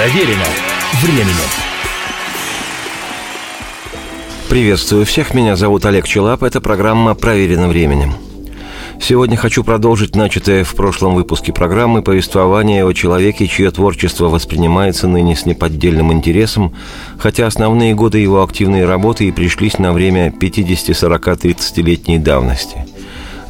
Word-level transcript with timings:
Проверено 0.00 0.46
временем. 1.02 1.34
Приветствую 4.48 5.04
всех, 5.04 5.34
меня 5.34 5.56
зовут 5.56 5.84
Олег 5.84 6.08
Челап, 6.08 6.42
это 6.42 6.62
программа 6.62 7.14
«Проверено 7.14 7.68
временем». 7.68 8.14
Сегодня 8.98 9.36
хочу 9.36 9.62
продолжить 9.62 10.16
начатое 10.16 10.64
в 10.64 10.74
прошлом 10.74 11.14
выпуске 11.14 11.52
программы 11.52 12.00
повествование 12.00 12.86
о 12.86 12.94
человеке, 12.94 13.46
чье 13.46 13.70
творчество 13.70 14.30
воспринимается 14.30 15.06
ныне 15.06 15.36
с 15.36 15.44
неподдельным 15.44 16.14
интересом, 16.14 16.74
хотя 17.18 17.46
основные 17.46 17.94
годы 17.94 18.20
его 18.20 18.42
активной 18.42 18.86
работы 18.86 19.28
и 19.28 19.32
пришлись 19.32 19.76
на 19.78 19.92
время 19.92 20.30
50-40-30-летней 20.30 22.16
давности. 22.16 22.86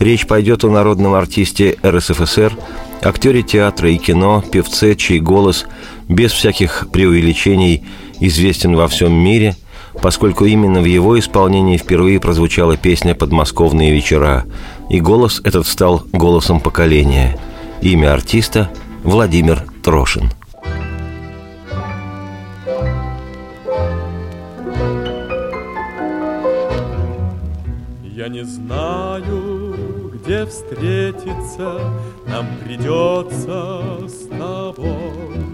Речь 0.01 0.27
пойдет 0.27 0.64
о 0.64 0.71
народном 0.71 1.14
артисте 1.14 1.77
РСФСР, 1.85 2.57
актере 3.03 3.43
театра 3.43 3.91
и 3.91 3.98
кино, 3.98 4.42
певце, 4.51 4.96
чей 4.96 5.20
голос, 5.20 5.66
без 6.10 6.32
всяких 6.32 6.88
преувеличений, 6.92 7.84
известен 8.20 8.77
во 8.77 8.87
всем 8.87 9.12
мире– 9.12 9.56
поскольку 10.02 10.45
именно 10.45 10.80
в 10.80 10.84
его 10.84 11.18
исполнении 11.18 11.77
впервые 11.77 12.20
прозвучала 12.20 12.77
песня 12.77 13.14
«Подмосковные 13.14 13.92
вечера», 13.92 14.46
и 14.88 15.01
голос 15.01 15.41
этот 15.45 15.66
стал 15.66 16.02
голосом 16.12 16.60
поколения. 16.60 17.38
Имя 17.82 18.15
артиста– 18.15 18.70
Владимир 19.04 19.65
Трошин. 19.82 20.30
Я 28.02 28.29
не 28.29 28.45
знаю, 28.45 30.10
где 30.12 30.45
встретиться 30.45 31.80
нам 32.27 32.46
придется 32.62 34.06
с 34.06 34.29
тобой. 34.29 35.49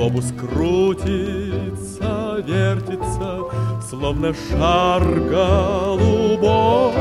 Глобус 0.00 0.32
крутится, 0.32 2.12
вертится, 2.46 3.40
словно 3.86 4.32
шар 4.32 5.04
голубой. 5.04 6.94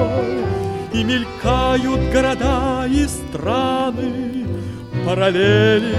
И 0.92 1.06
мелькают 1.06 2.12
города 2.12 2.86
и 2.90 3.08
страны, 3.08 4.46
параллели, 5.06 5.96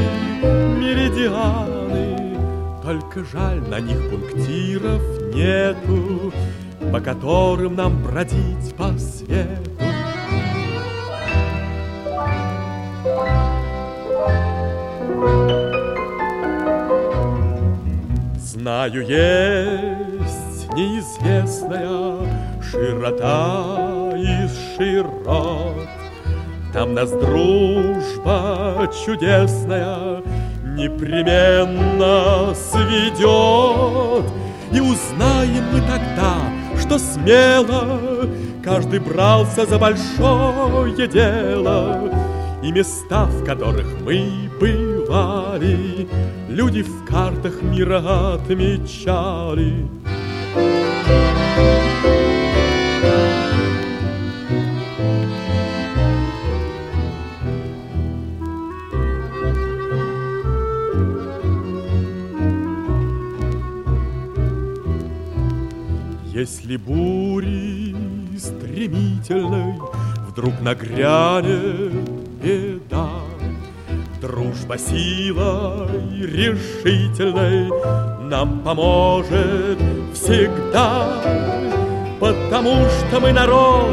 меридианы. 0.79 2.37
Только 2.83 3.25
жаль, 3.25 3.63
на 3.67 3.81
них 3.81 4.11
пунктиров 4.11 5.01
нету, 5.35 6.35
по 6.93 7.01
которым 7.01 7.77
нам 7.77 8.03
бродить 8.03 8.75
по 8.77 8.93
свету. 8.99 9.80
Знаю, 18.61 19.01
есть 19.01 20.69
неизвестная 20.75 22.29
широта 22.61 24.13
из 24.15 24.51
широт. 24.77 25.89
Там 26.71 26.93
нас 26.93 27.11
дружба 27.11 28.87
чудесная 29.03 30.23
непременно 30.77 32.55
сведет. 32.55 34.31
И 34.75 34.79
узнаем 34.79 35.65
мы 35.73 35.81
тогда, 35.81 36.37
что 36.79 36.99
смело 36.99 38.29
каждый 38.63 39.01
брался 39.01 39.65
за 39.65 39.79
большое 39.79 41.09
дело. 41.09 42.13
И 42.63 42.71
места, 42.71 43.25
в 43.25 43.43
которых 43.43 43.87
мы 44.03 44.51
бывали, 44.61 46.07
люди 46.61 46.83
в 46.83 47.07
картах 47.07 47.63
мира 47.63 48.35
отмечали. 48.35 49.89
Если 66.27 66.77
бури 66.77 67.97
стремительной 68.37 69.81
вдруг 70.29 70.61
нагрянет 70.61 71.93
беда, 72.43 73.20
Дружба 74.31 74.79
силой 74.79 75.89
решительной 76.21 77.69
нам 78.29 78.61
поможет 78.61 79.77
всегда, 80.15 81.21
Потому 82.21 82.77
что 82.87 83.19
мы 83.19 83.33
народ 83.33 83.91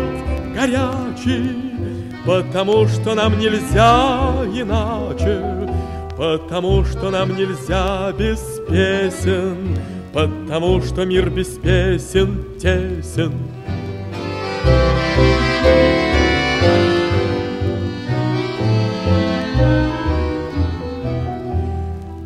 горячий, 0.54 2.14
Потому 2.24 2.88
что 2.88 3.16
нам 3.16 3.40
нельзя 3.40 4.32
иначе, 4.54 5.74
Потому 6.16 6.86
что 6.86 7.10
нам 7.10 7.36
нельзя 7.36 8.12
без 8.12 8.40
песен, 8.70 9.76
Потому 10.14 10.84
что 10.84 11.04
мир 11.04 11.32
без 11.32 11.48
песен 11.58 12.46
тесен. 12.62 13.34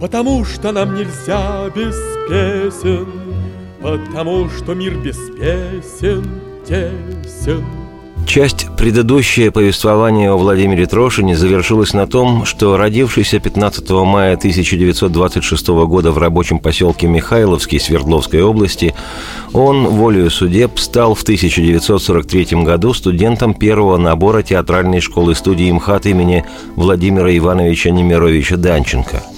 Потому 0.02 0.44
что 0.46 0.72
нам 0.72 0.96
нельзя 0.96 1.70
без 1.76 1.96
песен, 2.28 3.06
Потому 3.80 4.50
что 4.50 4.74
мир 4.74 4.96
без 4.96 5.16
песен 5.38 6.28
тесен. 6.68 7.64
Часть 8.26 8.68
предыдущее 8.78 9.52
повествование 9.52 10.32
о 10.32 10.38
Владимире 10.38 10.88
Трошине 10.88 11.36
завершилось 11.36 11.94
на 11.94 12.08
том, 12.08 12.46
что 12.46 12.78
родившийся 12.78 13.40
15 13.40 13.90
мая 13.92 14.34
1926 14.38 15.68
года 15.68 16.12
в 16.12 16.18
рабочем 16.18 16.58
поселке 16.58 17.06
Михайловский 17.06 17.80
Свердловской 17.80 18.42
области, 18.42 18.96
он, 19.54 19.86
волею 19.86 20.32
судеб, 20.32 20.80
стал 20.80 21.14
в 21.14 21.22
1943 21.22 22.64
году 22.64 22.96
студентом 22.96 23.54
первого 23.54 23.98
набора 23.98 24.42
театральной 24.42 25.00
школы 25.00 25.36
студии 25.36 25.72
МХАТ 25.72 26.08
имени 26.08 26.44
Владимира 26.76 27.36
Ивановича 27.38 27.92
Немировича 27.92 28.58
Данченко– 28.58 29.22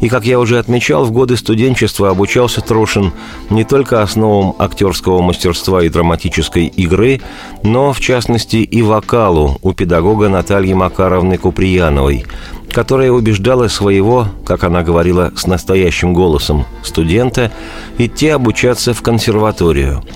и, 0.00 0.08
как 0.08 0.24
я 0.24 0.38
уже 0.38 0.58
отмечал, 0.58 1.04
в 1.04 1.12
годы 1.12 1.36
студенчества 1.36 2.10
обучался 2.10 2.60
Трошин 2.60 3.12
не 3.50 3.64
только 3.64 4.02
основам 4.02 4.54
актерского 4.58 5.20
мастерства 5.22 5.82
и 5.82 5.88
драматической 5.88 6.66
игры, 6.66 7.20
но, 7.62 7.92
в 7.92 8.00
частности, 8.00 8.56
и 8.56 8.82
вокалу 8.82 9.58
у 9.62 9.72
педагога 9.72 10.28
Натальи 10.28 10.72
Макаровны 10.72 11.36
Куприяновой, 11.36 12.24
которая 12.72 13.10
убеждала 13.10 13.68
своего, 13.68 14.28
как 14.44 14.64
она 14.64 14.82
говорила 14.82 15.32
с 15.36 15.46
настоящим 15.46 16.14
голосом, 16.14 16.64
студента 16.82 17.52
идти 17.98 18.28
обучаться 18.28 18.94
в 18.94 19.02
консерваторию– 19.02 20.02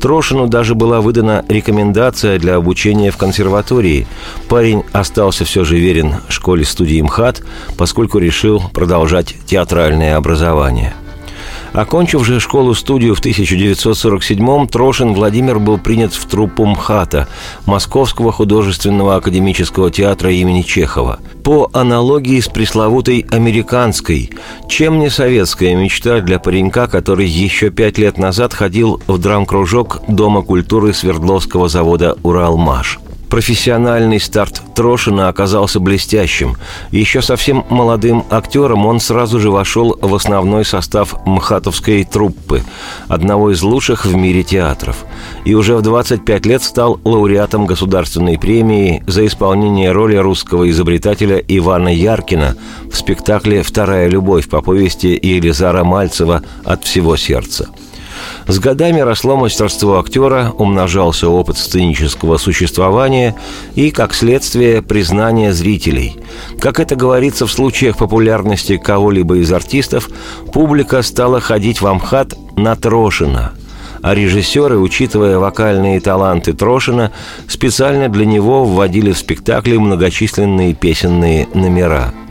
Трошину 0.00 0.46
даже 0.46 0.74
была 0.74 1.00
выдана 1.00 1.44
рекомендация 1.48 2.38
для 2.38 2.56
обучения 2.56 3.10
в 3.10 3.16
консерватории. 3.16 4.06
Парень 4.48 4.82
остался 4.92 5.44
все 5.44 5.64
же 5.64 5.78
верен 5.78 6.16
школе-студии 6.28 7.00
МХАТ, 7.00 7.42
поскольку 7.76 8.18
решил 8.18 8.62
продолжать 8.72 9.34
театральное 9.46 10.16
образование. 10.16 10.94
Окончив 11.72 12.24
же 12.24 12.38
школу-студию 12.38 13.14
в 13.14 13.20
1947-м, 13.20 14.68
Трошин 14.68 15.14
Владимир 15.14 15.58
был 15.58 15.78
принят 15.78 16.12
в 16.12 16.26
труппу 16.26 16.66
МХАТа, 16.66 17.28
Московского 17.64 18.30
художественного 18.30 19.16
академического 19.16 19.90
театра 19.90 20.30
имени 20.32 20.62
Чехова. 20.62 21.20
По 21.42 21.70
аналогии 21.72 22.40
с 22.40 22.48
пресловутой 22.48 23.26
«американской», 23.30 24.30
чем 24.68 24.98
не 24.98 25.08
советская 25.08 25.74
мечта 25.74 26.20
для 26.20 26.38
паренька, 26.38 26.86
который 26.88 27.26
еще 27.26 27.70
пять 27.70 27.96
лет 27.96 28.18
назад 28.18 28.52
ходил 28.52 29.00
в 29.06 29.18
драм-кружок 29.18 30.02
Дома 30.08 30.42
культуры 30.42 30.92
Свердловского 30.92 31.68
завода 31.68 32.16
«Уралмаш». 32.22 32.98
Профессиональный 33.32 34.20
старт 34.20 34.60
Трошина 34.74 35.28
оказался 35.28 35.80
блестящим. 35.80 36.58
Еще 36.90 37.22
совсем 37.22 37.64
молодым 37.70 38.26
актером 38.28 38.84
он 38.84 39.00
сразу 39.00 39.40
же 39.40 39.50
вошел 39.50 39.96
в 40.02 40.14
основной 40.14 40.66
состав 40.66 41.14
МХАТовской 41.24 42.04
труппы, 42.04 42.62
одного 43.08 43.50
из 43.50 43.62
лучших 43.62 44.04
в 44.04 44.14
мире 44.14 44.42
театров. 44.42 45.06
И 45.46 45.54
уже 45.54 45.76
в 45.76 45.80
25 45.80 46.44
лет 46.44 46.62
стал 46.62 47.00
лауреатом 47.04 47.64
государственной 47.64 48.38
премии 48.38 49.02
за 49.06 49.24
исполнение 49.24 49.92
роли 49.92 50.16
русского 50.16 50.68
изобретателя 50.68 51.38
Ивана 51.38 51.88
Яркина 51.88 52.58
в 52.92 52.94
спектакле 52.98 53.62
«Вторая 53.62 54.08
любовь» 54.08 54.46
по 54.46 54.60
повести 54.60 55.06
Елизара 55.06 55.84
Мальцева 55.84 56.42
«От 56.66 56.84
всего 56.84 57.16
сердца». 57.16 57.70
С 58.46 58.58
годами 58.58 59.00
росло 59.00 59.36
мастерство 59.36 59.98
актера, 59.98 60.52
умножался 60.56 61.28
опыт 61.28 61.58
сценического 61.58 62.36
существования 62.38 63.36
и, 63.74 63.90
как 63.90 64.14
следствие, 64.14 64.82
признание 64.82 65.52
зрителей. 65.52 66.16
Как 66.60 66.80
это 66.80 66.96
говорится 66.96 67.46
в 67.46 67.52
случаях 67.52 67.96
популярности 67.96 68.76
кого-либо 68.76 69.36
из 69.36 69.52
артистов, 69.52 70.10
публика 70.52 71.02
стала 71.02 71.40
ходить 71.40 71.80
в 71.80 71.86
Амхат 71.86 72.34
на 72.56 72.76
Трошина– 72.76 73.52
а 74.02 74.14
режиссеры, 74.14 74.78
учитывая 74.78 75.38
вокальные 75.38 76.00
таланты 76.00 76.52
Трошина, 76.52 77.12
специально 77.46 78.08
для 78.08 78.26
него 78.26 78.64
вводили 78.64 79.12
в 79.12 79.18
спектакли 79.18 79.76
многочисленные 79.76 80.74
песенные 80.74 81.48
номера– 81.54 82.12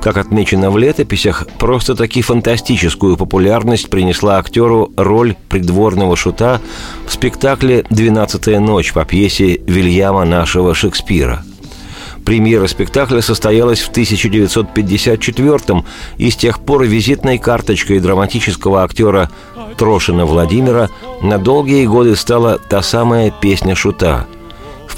как 0.00 0.16
отмечено 0.16 0.70
в 0.70 0.78
летописях, 0.78 1.46
просто-таки 1.58 2.22
фантастическую 2.22 3.16
популярность 3.16 3.90
принесла 3.90 4.38
актеру 4.38 4.92
роль 4.96 5.36
придворного 5.48 6.16
шута 6.16 6.60
в 7.06 7.12
спектакле 7.12 7.84
«Двенадцатая 7.90 8.60
ночь» 8.60 8.92
по 8.92 9.04
пьесе 9.04 9.60
Вильяма 9.66 10.24
нашего 10.24 10.74
Шекспира– 10.74 11.44
Премьера 12.24 12.66
спектакля 12.66 13.22
состоялась 13.22 13.80
в 13.80 13.90
1954 13.90 15.84
и 16.18 16.30
с 16.30 16.36
тех 16.36 16.60
пор 16.60 16.84
визитной 16.84 17.38
карточкой 17.38 17.98
драматического 17.98 18.84
актера 18.84 19.30
Трошина 19.76 20.26
Владимира 20.26 20.90
на 21.22 21.38
долгие 21.38 21.86
годы 21.86 22.14
стала 22.16 22.58
та 22.58 22.82
самая 22.82 23.30
песня 23.30 23.74
Шута– 23.74 24.26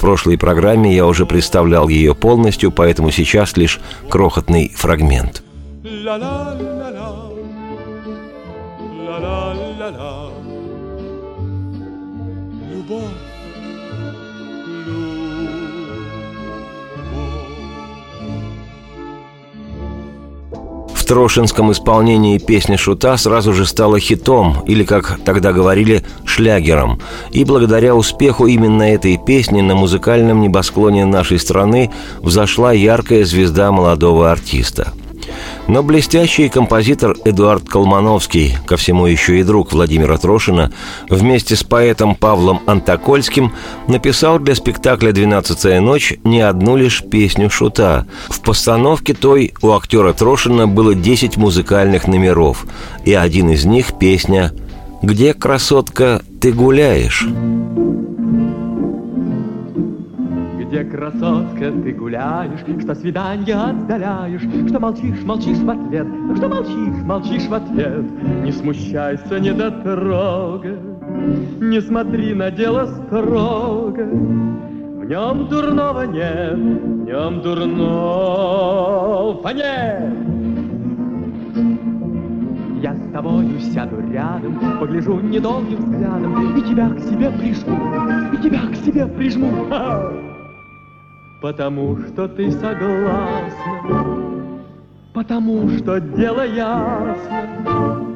прошлой 0.03 0.37
программе 0.37 0.93
я 0.93 1.05
уже 1.05 1.25
представлял 1.25 1.87
ее 1.87 2.13
полностью, 2.13 2.71
поэтому 2.71 3.09
сейчас 3.09 3.55
лишь 3.55 3.79
крохотный 4.09 4.69
фрагмент. 4.75 5.41
Любовь 5.81 6.82
трошинском 21.13 21.71
исполнении 21.71 22.39
песни 22.39 22.75
Шута 22.75 23.17
сразу 23.17 23.53
же 23.53 23.67
стала 23.67 23.99
хитом, 23.99 24.63
или, 24.65 24.83
как 24.83 25.19
тогда 25.23 25.53
говорили, 25.53 26.03
шлягером. 26.25 26.99
И 27.29 27.45
благодаря 27.45 27.93
успеху 27.93 28.47
именно 28.47 28.81
этой 28.81 29.19
песни 29.23 29.61
на 29.61 29.75
музыкальном 29.75 30.41
небосклоне 30.41 31.05
нашей 31.05 31.37
страны 31.37 31.91
взошла 32.17 32.73
яркая 32.73 33.25
звезда 33.25 33.71
молодого 33.71 34.31
артиста– 34.31 34.91
но 35.67 35.83
блестящий 35.83 36.49
композитор 36.49 37.15
Эдуард 37.25 37.67
Колмановский, 37.67 38.57
ко 38.65 38.77
всему 38.77 39.05
еще 39.05 39.39
и 39.39 39.43
друг 39.43 39.71
Владимира 39.71 40.17
Трошина, 40.17 40.71
вместе 41.09 41.55
с 41.55 41.63
поэтом 41.63 42.15
Павлом 42.15 42.61
Антокольским 42.65 43.53
написал 43.87 44.39
для 44.39 44.55
спектакля 44.55 45.11
«Двенадцатая 45.11 45.81
ночь» 45.81 46.13
не 46.23 46.41
одну 46.41 46.75
лишь 46.75 47.03
песню 47.03 47.49
Шута. 47.49 48.05
В 48.29 48.41
постановке 48.41 49.13
той 49.13 49.53
у 49.61 49.71
актера 49.71 50.13
Трошина 50.13 50.67
было 50.67 50.95
10 50.95 51.37
музыкальных 51.37 52.07
номеров, 52.07 52.65
и 53.05 53.13
один 53.13 53.49
из 53.49 53.65
них– 53.65 53.97
песня 53.99 54.53
«Где, 55.01 55.33
красотка, 55.33 56.21
ты 56.39 56.51
гуляешь?» 56.53 57.27
Где, 60.73 60.83
красотка, 60.85 61.71
ты 61.71 61.91
гуляешь, 61.91 62.61
что 62.81 62.95
свидание 62.95 63.55
отдаляешь, 63.55 64.41
Что 64.69 64.79
молчишь, 64.79 65.21
молчишь 65.23 65.59
в 65.59 65.69
ответ, 65.69 66.07
что 66.35 66.49
молчишь, 66.49 67.03
молчишь 67.03 67.45
в 67.45 67.53
ответ. 67.53 68.03
Не 68.43 68.51
смущайся, 68.51 69.39
не 69.39 69.53
дотрога, 69.53 70.75
не 71.61 71.79
смотри 71.79 72.33
на 72.33 72.49
дело 72.49 72.87
строго. 72.87 74.03
В 74.03 75.05
нем 75.05 75.47
дурного 75.47 76.07
нет, 76.07 76.55
в 76.55 77.05
нем 77.05 77.41
дурного 77.43 79.53
нет. 79.53 80.11
Я 82.81 82.95
с 82.95 83.11
тобою 83.13 83.59
сяду 83.59 83.97
рядом, 84.11 84.59
погляжу 84.79 85.19
недолгим 85.19 85.77
взглядом, 85.77 86.57
И 86.57 86.61
тебя 86.63 86.89
к 86.89 86.99
себе 86.99 87.29
прижму, 87.29 87.77
и 88.33 88.37
тебя 88.41 88.61
к 88.71 88.75
себе 88.77 89.05
прижму. 89.05 89.67
Ха-ха! 89.69 90.32
Потому 91.43 91.97
что 92.07 92.29
ты 92.29 92.49
согласна, 92.51 94.05
потому 95.13 95.69
что 95.77 95.99
дело 95.99 96.45
ясно. 96.45 98.07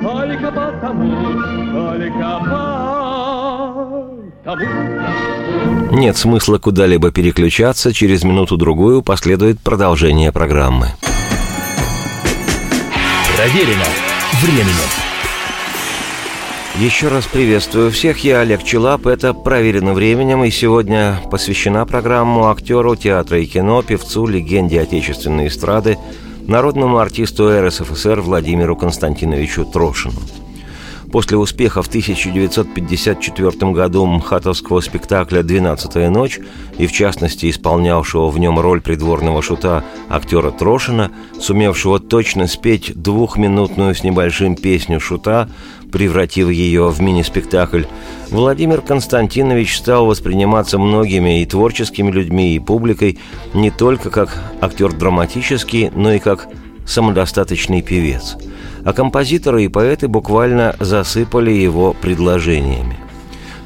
только 0.00 0.52
потому, 0.52 1.10
только 1.72 2.38
потому. 4.44 4.60
Нет 5.90 6.16
смысла 6.16 6.58
куда-либо 6.58 7.10
переключаться, 7.10 7.92
через 7.92 8.22
минуту-другую 8.22 9.02
последует 9.02 9.58
продолжение 9.58 10.30
программы. 10.30 10.92
Проверено 13.40 13.86
временем. 14.42 14.90
Еще 16.78 17.08
раз 17.08 17.24
приветствую 17.24 17.90
всех, 17.90 18.22
я 18.22 18.40
Олег 18.40 18.62
Челап, 18.62 19.06
это 19.06 19.32
«Проверено 19.32 19.94
временем», 19.94 20.44
и 20.44 20.50
сегодня 20.50 21.18
посвящена 21.30 21.86
программу 21.86 22.50
актеру 22.50 22.96
театра 22.96 23.40
и 23.40 23.46
кино, 23.46 23.80
певцу, 23.80 24.26
легенде 24.26 24.82
отечественной 24.82 25.48
эстрады, 25.48 25.96
народному 26.46 26.98
артисту 26.98 27.48
РСФСР 27.66 28.20
Владимиру 28.20 28.76
Константиновичу 28.76 29.64
Трошину– 29.64 30.20
После 31.12 31.36
успеха 31.36 31.82
в 31.82 31.88
1954 31.88 33.72
году 33.72 34.06
мхатовского 34.06 34.80
спектакля 34.80 35.42
«Двенадцатая 35.42 36.08
ночь» 36.08 36.38
и, 36.78 36.86
в 36.86 36.92
частности, 36.92 37.50
исполнявшего 37.50 38.30
в 38.30 38.38
нем 38.38 38.60
роль 38.60 38.80
придворного 38.80 39.42
шута 39.42 39.84
актера 40.08 40.52
Трошина, 40.52 41.10
сумевшего 41.38 41.98
точно 41.98 42.46
спеть 42.46 42.92
двухминутную 42.94 43.96
с 43.96 44.04
небольшим 44.04 44.54
песню 44.54 45.00
шута, 45.00 45.48
превратив 45.90 46.48
ее 46.48 46.88
в 46.90 47.00
мини-спектакль, 47.00 47.84
Владимир 48.30 48.80
Константинович 48.80 49.78
стал 49.78 50.06
восприниматься 50.06 50.78
многими 50.78 51.42
и 51.42 51.46
творческими 51.46 52.12
людьми, 52.12 52.54
и 52.54 52.60
публикой 52.60 53.18
не 53.52 53.72
только 53.72 54.10
как 54.10 54.40
актер 54.60 54.92
драматический, 54.92 55.90
но 55.92 56.12
и 56.12 56.20
как 56.20 56.46
самодостаточный 56.90 57.82
певец– 57.82 58.36
а 58.84 58.92
композиторы 58.92 59.64
и 59.64 59.68
поэты 59.68 60.08
буквально 60.08 60.74
засыпали 60.80 61.50
его 61.50 61.92
предложениями. 61.92 62.96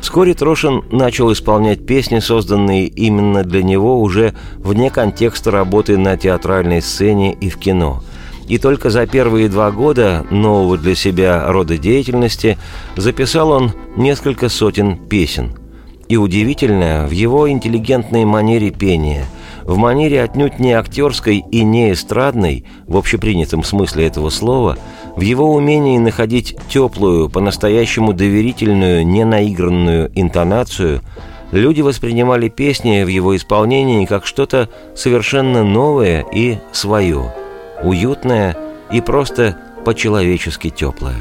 Вскоре 0.00 0.34
Трошин 0.34 0.82
начал 0.90 1.32
исполнять 1.32 1.86
песни, 1.86 2.18
созданные 2.18 2.86
именно 2.86 3.42
для 3.42 3.62
него 3.62 4.00
уже 4.00 4.34
вне 4.58 4.90
контекста 4.90 5.50
работы 5.50 5.96
на 5.96 6.18
театральной 6.18 6.82
сцене 6.82 7.32
и 7.32 7.48
в 7.48 7.56
кино. 7.56 8.02
И 8.46 8.58
только 8.58 8.90
за 8.90 9.06
первые 9.06 9.48
два 9.48 9.70
года 9.70 10.26
нового 10.30 10.76
для 10.76 10.94
себя 10.94 11.50
рода 11.50 11.78
деятельности 11.78 12.58
записал 12.96 13.50
он 13.52 13.72
несколько 13.96 14.50
сотен 14.50 14.98
песен. 14.98 15.54
И 16.08 16.18
удивительно 16.18 17.06
в 17.08 17.12
его 17.12 17.48
интеллигентной 17.48 18.26
манере 18.26 18.70
пения– 18.70 19.24
в 19.64 19.76
манере 19.76 20.22
отнюдь 20.22 20.58
не 20.58 20.72
актерской 20.72 21.38
и 21.38 21.64
не 21.64 21.92
эстрадной, 21.92 22.64
в 22.86 22.96
общепринятом 22.96 23.64
смысле 23.64 24.06
этого 24.06 24.30
слова, 24.30 24.78
в 25.16 25.20
его 25.22 25.52
умении 25.52 25.98
находить 25.98 26.56
теплую, 26.68 27.30
по-настоящему 27.30 28.12
доверительную, 28.12 29.06
ненаигранную 29.06 30.10
интонацию, 30.14 31.00
люди 31.50 31.80
воспринимали 31.80 32.48
песни 32.48 33.02
в 33.04 33.08
его 33.08 33.34
исполнении 33.34 34.04
как 34.06 34.26
что-то 34.26 34.68
совершенно 34.94 35.64
новое 35.64 36.24
и 36.32 36.58
свое, 36.72 37.32
уютное 37.82 38.56
и 38.92 39.00
просто 39.00 39.56
по-человечески 39.84 40.68
теплое. 40.68 41.16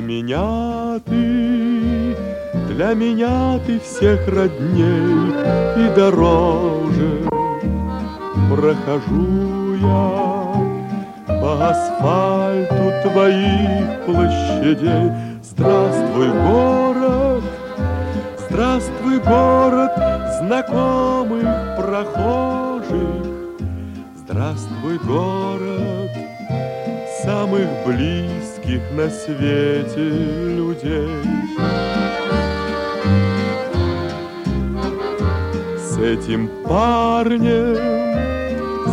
Меня 0.00 0.98
ты, 1.06 2.16
для 2.68 2.94
меня 2.94 3.58
ты 3.66 3.78
всех 3.80 4.26
родней 4.28 5.32
и 5.76 5.94
дороже. 5.94 7.28
Прохожу 8.50 9.74
я 9.76 10.60
по 11.26 11.68
асфальту 11.68 13.08
твоих 13.08 14.04
площадей. 14.06 15.12
Здравствуй, 15.42 16.28
город, 16.28 17.44
здравствуй, 18.48 19.18
город 19.20 19.92
знакомых 20.40 21.76
прохожих. 21.76 23.26
Здравствуй, 24.16 24.98
город 24.98 26.19
самых 27.24 27.68
близких 27.86 28.80
на 28.92 29.10
свете 29.10 30.08
людей. 30.56 31.08
С 35.78 35.98
этим 35.98 36.48
парнем, 36.64 37.76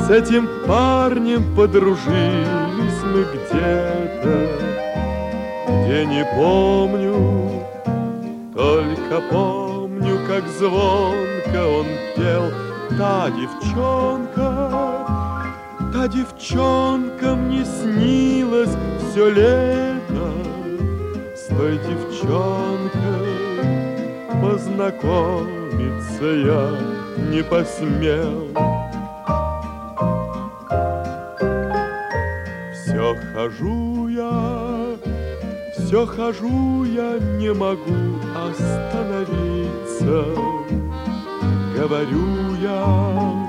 с 0.06 0.10
этим 0.10 0.48
парнем 0.68 1.56
подружились 1.56 3.04
мы 3.06 3.24
где-то, 3.34 4.50
где 5.68 6.06
не 6.06 6.26
помню, 6.36 7.64
только 8.54 9.22
помню, 9.30 10.20
как 10.28 10.48
звонко 10.48 11.66
он 11.66 11.86
пел— 12.16 12.52
та 12.98 13.30
девчонка, 13.30 14.57
та 16.08 16.14
девчонка 16.14 17.36
мне 17.36 17.66
снилась 17.66 18.76
все 19.00 19.30
лето. 19.30 20.32
С 21.36 21.48
той 21.48 21.78
девчонкой 21.80 23.34
познакомиться 24.42 26.26
я 26.26 26.72
не 27.30 27.44
посмел. 27.44 28.48
Все 32.74 33.16
хожу 33.34 34.08
я, 34.08 34.96
все 35.78 36.06
хожу 36.06 36.84
я, 36.86 37.20
не 37.38 37.54
могу 37.54 38.20
остановиться 38.50 39.58
говорю 41.78 42.56
я 42.62 43.47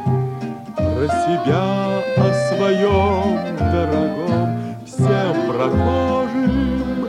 про 0.98 1.06
себя 1.06 2.02
о 2.16 2.32
своем 2.48 3.56
дорогом. 3.56 4.74
Всем 4.84 5.34
прохожим, 5.46 7.08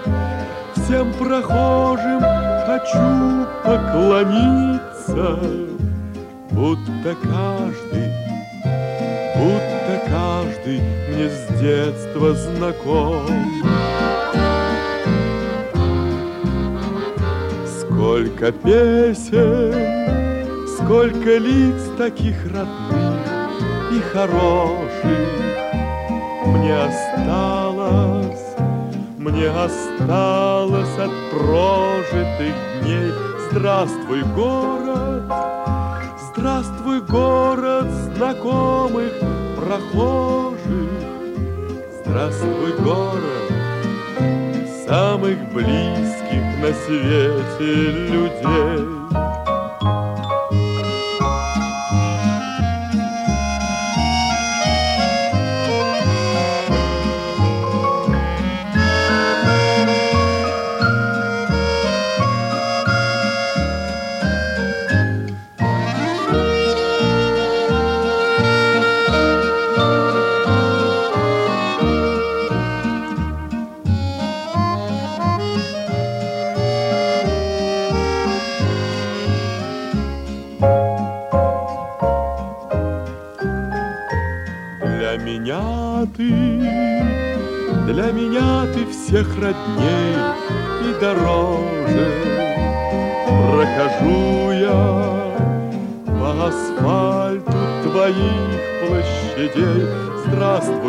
всем 0.76 1.12
прохожим 1.14 2.22
хочу 2.68 3.48
поклониться, 3.64 5.40
будто 6.52 7.16
каждый, 7.24 8.14
будто 9.36 9.94
каждый 10.08 10.82
мне 11.10 11.28
с 11.30 11.60
детства 11.60 12.36
знаком. 12.36 13.26
Сколько 17.66 18.52
песен 18.52 20.00
Сколько 20.90 21.38
лиц 21.38 21.84
таких 21.98 22.46
родных 22.46 22.89
хороших 24.12 25.28
Мне 26.46 26.76
осталось, 26.76 28.56
мне 29.18 29.50
осталось 29.50 30.98
от 30.98 31.12
прожитых 31.32 32.56
дней. 32.82 33.12
Здравствуй, 33.52 34.24
город, 34.36 35.24
здравствуй, 36.32 37.02
город 37.02 37.88
знакомых 38.16 39.14
прохожих. 39.56 40.90
Здравствуй, 42.04 42.74
город 42.80 43.50
самых 44.88 45.38
близких 45.54 46.44
на 46.62 46.74
свете 46.74 47.92
людей 48.12 48.99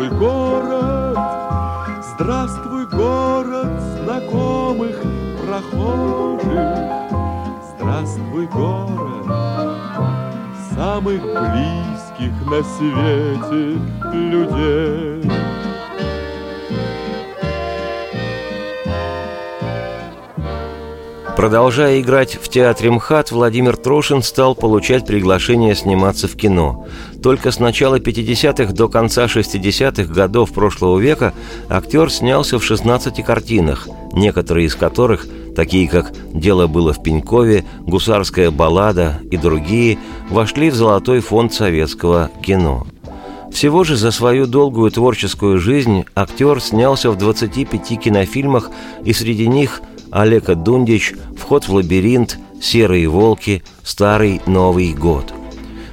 Здравствуй, 0.01 0.19
город, 0.19 1.17
здравствуй, 2.15 2.85
город 2.87 3.81
знакомых 4.01 4.99
прохожих. 5.45 6.41
Здравствуй, 7.75 8.47
город 8.47 9.27
самых 10.73 11.21
близких 11.21 12.33
на 12.47 12.63
свете 12.63 13.79
людей. 14.11 15.31
Продолжая 21.41 22.01
играть 22.01 22.37
в 22.39 22.49
театре 22.49 22.91
МХАТ, 22.91 23.31
Владимир 23.31 23.75
Трошин 23.75 24.21
стал 24.21 24.53
получать 24.53 25.07
приглашение 25.07 25.73
сниматься 25.73 26.27
в 26.27 26.35
кино. 26.35 26.85
Только 27.21 27.51
с 27.51 27.59
начала 27.59 27.99
50-х 27.99 28.73
до 28.73 28.89
конца 28.89 29.25
60-х 29.25 30.11
годов 30.11 30.51
прошлого 30.51 30.99
века 30.99 31.33
актер 31.69 32.11
снялся 32.11 32.57
в 32.57 32.63
16 32.63 33.23
картинах, 33.23 33.87
некоторые 34.13 34.65
из 34.65 34.75
которых, 34.75 35.27
такие 35.55 35.87
как 35.87 36.13
«Дело 36.33 36.65
было 36.65 36.93
в 36.93 37.03
Пенькове», 37.03 37.63
«Гусарская 37.81 38.49
баллада» 38.49 39.19
и 39.29 39.37
другие, 39.37 39.99
вошли 40.29 40.71
в 40.71 40.75
золотой 40.75 41.19
фонд 41.19 41.53
советского 41.53 42.31
кино. 42.43 42.87
Всего 43.51 43.83
же 43.83 43.97
за 43.97 44.11
свою 44.11 44.47
долгую 44.47 44.89
творческую 44.91 45.59
жизнь 45.59 46.05
актер 46.15 46.59
снялся 46.59 47.11
в 47.11 47.17
25 47.17 47.99
кинофильмах, 47.99 48.71
и 49.03 49.13
среди 49.13 49.45
них 49.47 49.81
Олега 50.09 50.55
Дундич, 50.55 51.13
«Вход 51.37 51.67
в 51.67 51.73
лабиринт», 51.73 52.39
«Серые 52.59 53.07
волки», 53.07 53.63
«Старый 53.83 54.41
Новый 54.47 54.93
год». 54.93 55.33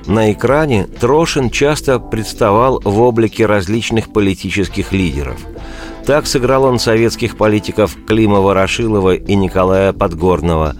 На 0.08 0.32
экране 0.32 0.86
Трошин 0.86 1.50
часто 1.50 2.00
представал 2.00 2.80
в 2.82 3.00
облике 3.00 3.46
различных 3.46 4.12
политических 4.12 4.92
лидеров. 4.92 5.38
Так 6.04 6.26
сыграл 6.26 6.64
он 6.64 6.78
советских 6.78 7.36
политиков 7.36 7.96
Клима 8.06 8.40
Ворошилова 8.40 9.14
и 9.14 9.34
Николая 9.36 9.92
Подгорного, 9.92 10.74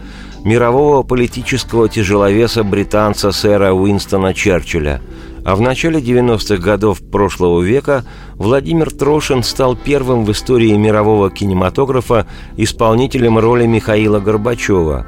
мирового 0.44 1.02
политического 1.02 1.88
тяжеловеса 1.88 2.64
британца 2.64 3.30
сэра 3.30 3.73
Уинстона 3.73 4.35
Черчилля– 4.35 5.00
а 5.49 5.56
в 5.56 5.62
начале 5.62 5.99
90-х 5.99 6.58
годов 6.58 7.00
прошлого 7.00 7.62
века 7.62 8.04
Владимир 8.35 8.90
Трошин 8.90 9.42
стал 9.42 9.76
первым 9.76 10.26
в 10.26 10.32
истории 10.32 10.76
мирового 10.76 11.30
кинематографа 11.30 12.26
исполнителем 12.58 13.38
роли 13.38 13.64
Михаила 13.64 14.20
Горбачева. 14.20 15.06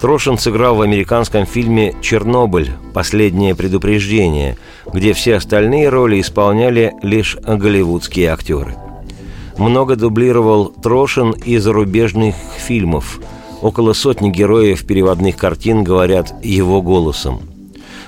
Трошин 0.00 0.38
сыграл 0.38 0.76
в 0.76 0.82
американском 0.82 1.46
фильме 1.46 1.94
«Чернобыль. 2.02 2.70
Последнее 2.92 3.54
предупреждение», 3.54 4.58
где 4.92 5.12
все 5.12 5.36
остальные 5.36 5.88
роли 5.88 6.20
исполняли 6.20 6.94
лишь 7.02 7.36
голливудские 7.36 8.30
актеры. 8.30 8.74
Много 9.56 9.96
дублировал 9.96 10.66
Трошин 10.66 11.30
и 11.30 11.56
зарубежных 11.56 12.34
фильмов. 12.58 13.20
Около 13.62 13.94
сотни 13.94 14.30
героев 14.30 14.86
переводных 14.86 15.36
картин 15.36 15.82
говорят 15.82 16.34
его 16.44 16.82
голосом– 16.82 17.40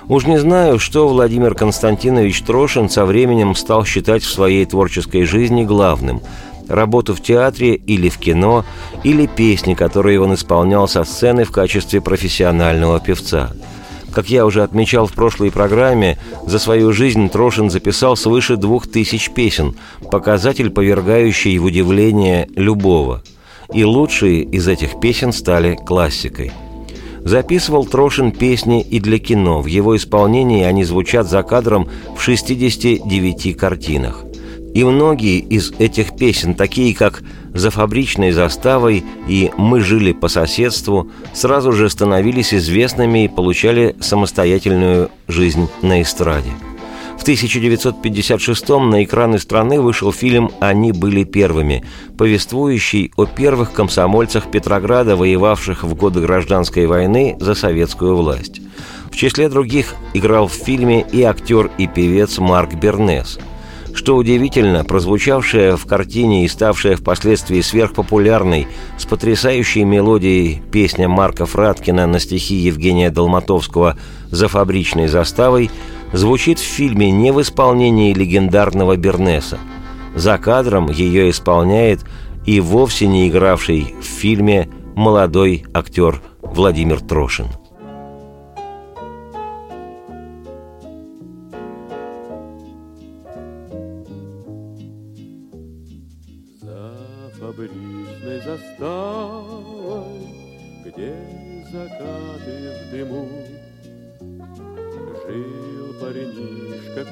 Уж 0.08 0.24
не 0.24 0.38
знаю, 0.38 0.78
что 0.78 1.06
Владимир 1.06 1.54
Константинович 1.54 2.40
Трошин 2.40 2.88
со 2.88 3.04
временем 3.04 3.54
стал 3.54 3.84
считать 3.84 4.22
в 4.22 4.32
своей 4.32 4.64
творческой 4.64 5.24
жизни 5.24 5.64
главным– 5.64 6.22
работу 6.68 7.14
в 7.14 7.22
театре 7.22 7.74
или 7.74 8.08
в 8.08 8.18
кино, 8.18 8.64
или 9.04 9.26
песни, 9.26 9.74
которые 9.74 10.20
он 10.20 10.34
исполнял 10.34 10.88
со 10.88 11.04
сцены 11.04 11.44
в 11.44 11.50
качестве 11.50 12.00
профессионального 12.00 13.00
певца. 13.00 13.52
Как 14.12 14.30
я 14.30 14.46
уже 14.46 14.62
отмечал 14.62 15.06
в 15.06 15.12
прошлой 15.12 15.50
программе, 15.50 16.18
за 16.46 16.58
свою 16.58 16.92
жизнь 16.92 17.28
Трошин 17.28 17.70
записал 17.70 18.16
свыше 18.16 18.56
двух 18.56 18.86
тысяч 18.86 19.30
песен, 19.30 19.76
показатель, 20.10 20.70
повергающий 20.70 21.58
в 21.58 21.64
удивление 21.64 22.48
любого. 22.56 23.22
И 23.72 23.84
лучшие 23.84 24.42
из 24.42 24.66
этих 24.66 24.98
песен 24.98 25.32
стали 25.32 25.76
классикой– 25.76 26.52
Записывал 27.28 27.84
Трошин 27.84 28.32
песни 28.32 28.80
и 28.80 29.00
для 29.00 29.18
кино. 29.18 29.60
В 29.60 29.66
его 29.66 29.94
исполнении 29.96 30.64
они 30.64 30.82
звучат 30.84 31.28
за 31.28 31.42
кадром 31.42 31.86
в 32.16 32.22
69 32.22 33.54
картинах. 33.54 34.24
И 34.74 34.84
многие 34.84 35.38
из 35.38 35.72
этих 35.78 36.16
песен, 36.16 36.54
такие 36.54 36.94
как 36.94 37.22
«За 37.54 37.70
фабричной 37.70 38.32
заставой» 38.32 39.02
и 39.26 39.50
«Мы 39.56 39.80
жили 39.80 40.12
по 40.12 40.28
соседству», 40.28 41.10
сразу 41.32 41.72
же 41.72 41.88
становились 41.88 42.54
известными 42.54 43.24
и 43.24 43.28
получали 43.28 43.96
самостоятельную 44.00 45.10
жизнь 45.26 45.68
на 45.82 46.02
эстраде. 46.02 46.50
В 47.18 47.26
1956-м 47.26 48.90
на 48.90 49.02
экраны 49.02 49.40
страны 49.40 49.80
вышел 49.80 50.12
фильм 50.12 50.52
«Они 50.60 50.92
были 50.92 51.24
первыми», 51.24 51.84
повествующий 52.16 53.10
о 53.16 53.26
первых 53.26 53.72
комсомольцах 53.72 54.50
Петрограда, 54.50 55.16
воевавших 55.16 55.82
в 55.82 55.94
годы 55.94 56.20
гражданской 56.20 56.86
войны 56.86 57.36
за 57.40 57.54
советскую 57.54 58.16
власть. 58.16 58.60
В 59.10 59.16
числе 59.16 59.48
других 59.48 59.96
играл 60.14 60.46
в 60.46 60.52
фильме 60.52 61.04
и 61.10 61.22
актер, 61.22 61.70
и 61.78 61.88
певец 61.88 62.38
Марк 62.38 62.74
Бернес– 62.74 63.38
что 63.98 64.14
удивительно, 64.14 64.84
прозвучавшая 64.84 65.76
в 65.76 65.84
картине 65.84 66.44
и 66.44 66.48
ставшая 66.48 66.94
впоследствии 66.94 67.60
сверхпопулярной 67.60 68.68
с 68.96 69.04
потрясающей 69.04 69.82
мелодией 69.82 70.62
песня 70.70 71.08
Марка 71.08 71.46
Фраткина 71.46 72.06
на 72.06 72.20
стихи 72.20 72.54
Евгения 72.54 73.10
Долматовского 73.10 73.98
«За 74.30 74.46
фабричной 74.46 75.08
заставой» 75.08 75.68
звучит 76.12 76.60
в 76.60 76.62
фильме 76.62 77.10
не 77.10 77.32
в 77.32 77.40
исполнении 77.42 78.14
легендарного 78.14 78.96
Бернеса. 78.96 79.58
За 80.14 80.38
кадром 80.38 80.88
ее 80.88 81.28
исполняет 81.28 82.04
и 82.46 82.60
вовсе 82.60 83.08
не 83.08 83.28
игравший 83.28 83.96
в 84.00 84.04
фильме 84.04 84.68
молодой 84.94 85.64
актер 85.74 86.22
Владимир 86.40 87.00
Трошин. 87.00 87.46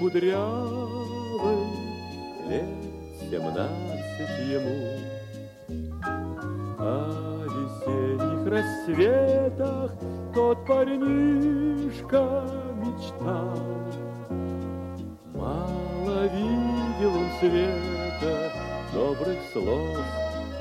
Кудрявый, 0.07 1.67
лет 2.49 2.65
семнадцать 3.19 4.39
ему. 4.47 4.79
О 6.79 7.43
весенних 7.45 8.43
рассветах 8.53 9.91
тот 10.33 10.65
парнишка 10.65 12.45
мечтал. 12.77 13.59
Мало 15.35 16.27
видел 16.29 17.13
он 17.17 17.29
света, 17.41 18.53
добрых 18.93 19.39
слов 19.53 19.99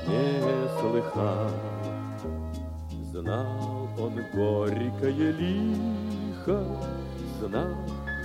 не 0.08 0.42
слыхал. 0.80 1.50
Знал 3.12 3.88
он 3.96 4.14
горькое 4.34 5.30
лихо, 5.30 6.64
знал 7.40 7.76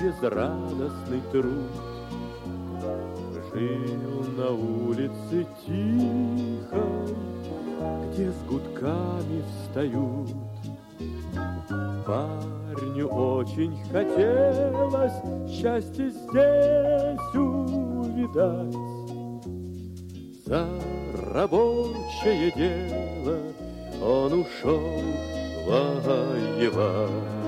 безрадостный 0.01 1.21
труд. 1.31 1.71
Жил 3.53 4.23
на 4.37 4.49
улице 4.51 5.45
тихой, 5.65 7.15
где 8.11 8.31
с 8.31 8.43
гудками 8.49 9.43
встают. 9.47 10.29
Парню 12.05 13.07
очень 13.07 13.77
хотелось 13.91 15.13
счастье 15.49 16.09
здесь 16.09 17.35
увидать. 17.35 18.75
За 20.45 20.67
рабочее 21.33 22.51
дело 22.55 23.37
он 24.01 24.33
ушел 24.41 24.81
воевать 25.67 27.40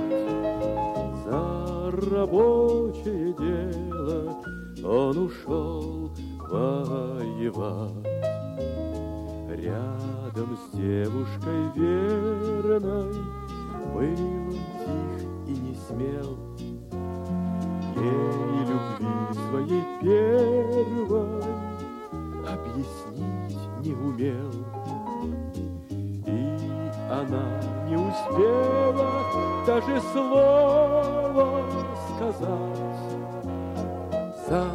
рабочее 2.11 3.33
дело 3.33 4.43
он 4.83 5.17
ушел 5.17 6.11
воевать. 6.49 7.91
Рядом 9.49 10.57
с 10.57 10.75
девушкой 10.75 11.71
верной 11.75 13.13
был 13.93 14.49
он 14.49 14.49
тих 14.49 15.23
и 15.47 15.51
не 15.51 15.75
смел. 15.87 16.37
Ей 17.95 18.65
любви 18.65 19.17
своей 19.49 19.83
первой 20.01 21.43
объяснить 22.45 23.57
не 23.83 23.93
умел. 23.93 24.51
И 26.25 26.29
она 27.09 27.61
не 27.87 27.95
успела 27.95 29.09
даже 29.65 30.01
слова 30.11 31.82
сказать. 32.31 32.93
За 34.47 34.69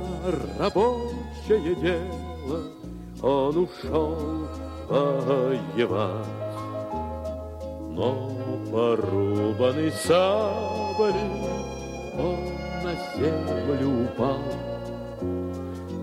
рабочее 0.59 1.75
дело 1.77 2.63
он 3.23 3.57
ушел 3.57 4.49
воевать. 4.89 6.27
Но 7.91 8.31
порубанный 8.71 9.93
саблей 9.93 11.15
он 12.17 12.39
на 12.85 12.95
землю 13.17 14.05
упал. 14.05 14.43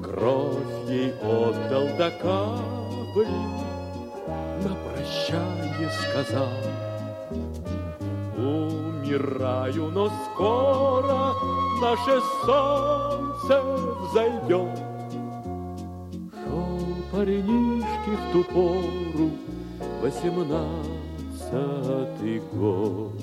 Кровь 0.04 0.90
ей 0.90 1.14
отдал 1.22 1.88
до 1.98 2.12
капли, 2.22 3.28
на 4.64 4.76
прощание 4.86 5.90
сказал 5.90 6.50
умираю, 9.06 9.92
но 9.92 10.10
скоро 10.26 11.34
наше 11.82 12.22
солнце 12.46 13.62
взойдет. 14.02 14.80
Шел 16.44 16.80
парнишки 17.12 18.16
в 18.16 18.32
ту 18.32 18.44
пору, 18.44 19.32
восемнадцатый 20.02 22.42
год. 22.54 23.22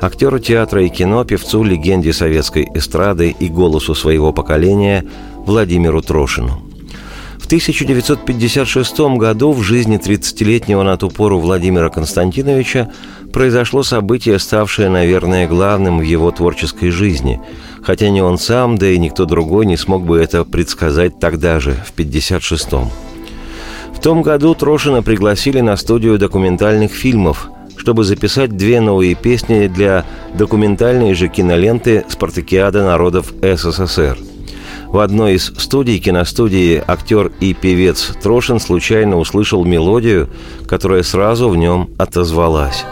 актеру 0.00 0.38
театра 0.38 0.84
и 0.84 0.88
кино, 0.88 1.24
певцу, 1.24 1.64
легенде 1.64 2.12
советской 2.12 2.68
эстрады 2.72 3.30
и 3.30 3.48
голосу 3.48 3.96
своего 3.96 4.32
поколения 4.32 5.04
Владимиру 5.38 6.02
Трошину. 6.02 6.69
В 7.50 7.52
1956 7.52 9.00
году 9.16 9.50
в 9.50 9.62
жизни 9.62 9.98
30-летнего 9.98 10.84
на 10.84 10.96
ту 10.96 11.10
пору 11.10 11.40
Владимира 11.40 11.90
Константиновича 11.90 12.92
произошло 13.32 13.82
событие, 13.82 14.38
ставшее, 14.38 14.88
наверное, 14.88 15.48
главным 15.48 15.98
в 15.98 16.02
его 16.02 16.30
творческой 16.30 16.90
жизни– 16.90 17.40
хотя 17.82 18.10
ни 18.10 18.20
он 18.20 18.38
сам, 18.38 18.78
да 18.78 18.88
и 18.88 18.98
никто 18.98 19.24
другой 19.24 19.66
не 19.66 19.76
смог 19.76 20.04
бы 20.04 20.18
это 20.18 20.44
предсказать 20.44 21.18
тогда 21.18 21.60
же, 21.60 21.72
в 21.72 21.98
56-м. 21.98 22.88
В 23.94 24.00
том 24.00 24.22
году 24.22 24.54
Трошина 24.54 25.02
пригласили 25.02 25.60
на 25.60 25.76
студию 25.76 26.18
документальных 26.18 26.92
фильмов, 26.92 27.50
чтобы 27.76 28.04
записать 28.04 28.56
две 28.56 28.80
новые 28.80 29.14
песни 29.14 29.66
для 29.66 30.04
документальной 30.34 31.14
же 31.14 31.28
киноленты 31.28 32.04
«Спартакиада 32.08 32.84
народов 32.84 33.32
СССР». 33.42 34.29
В 34.92 34.98
одной 34.98 35.34
из 35.34 35.52
студий 35.56 36.00
киностудии 36.00 36.82
актер 36.84 37.30
и 37.38 37.54
певец 37.54 38.12
Трошин 38.20 38.58
случайно 38.58 39.18
услышал 39.18 39.64
мелодию, 39.64 40.28
которая 40.66 41.04
сразу 41.04 41.48
в 41.48 41.56
нем 41.56 41.90
отозвалась. 41.96 42.84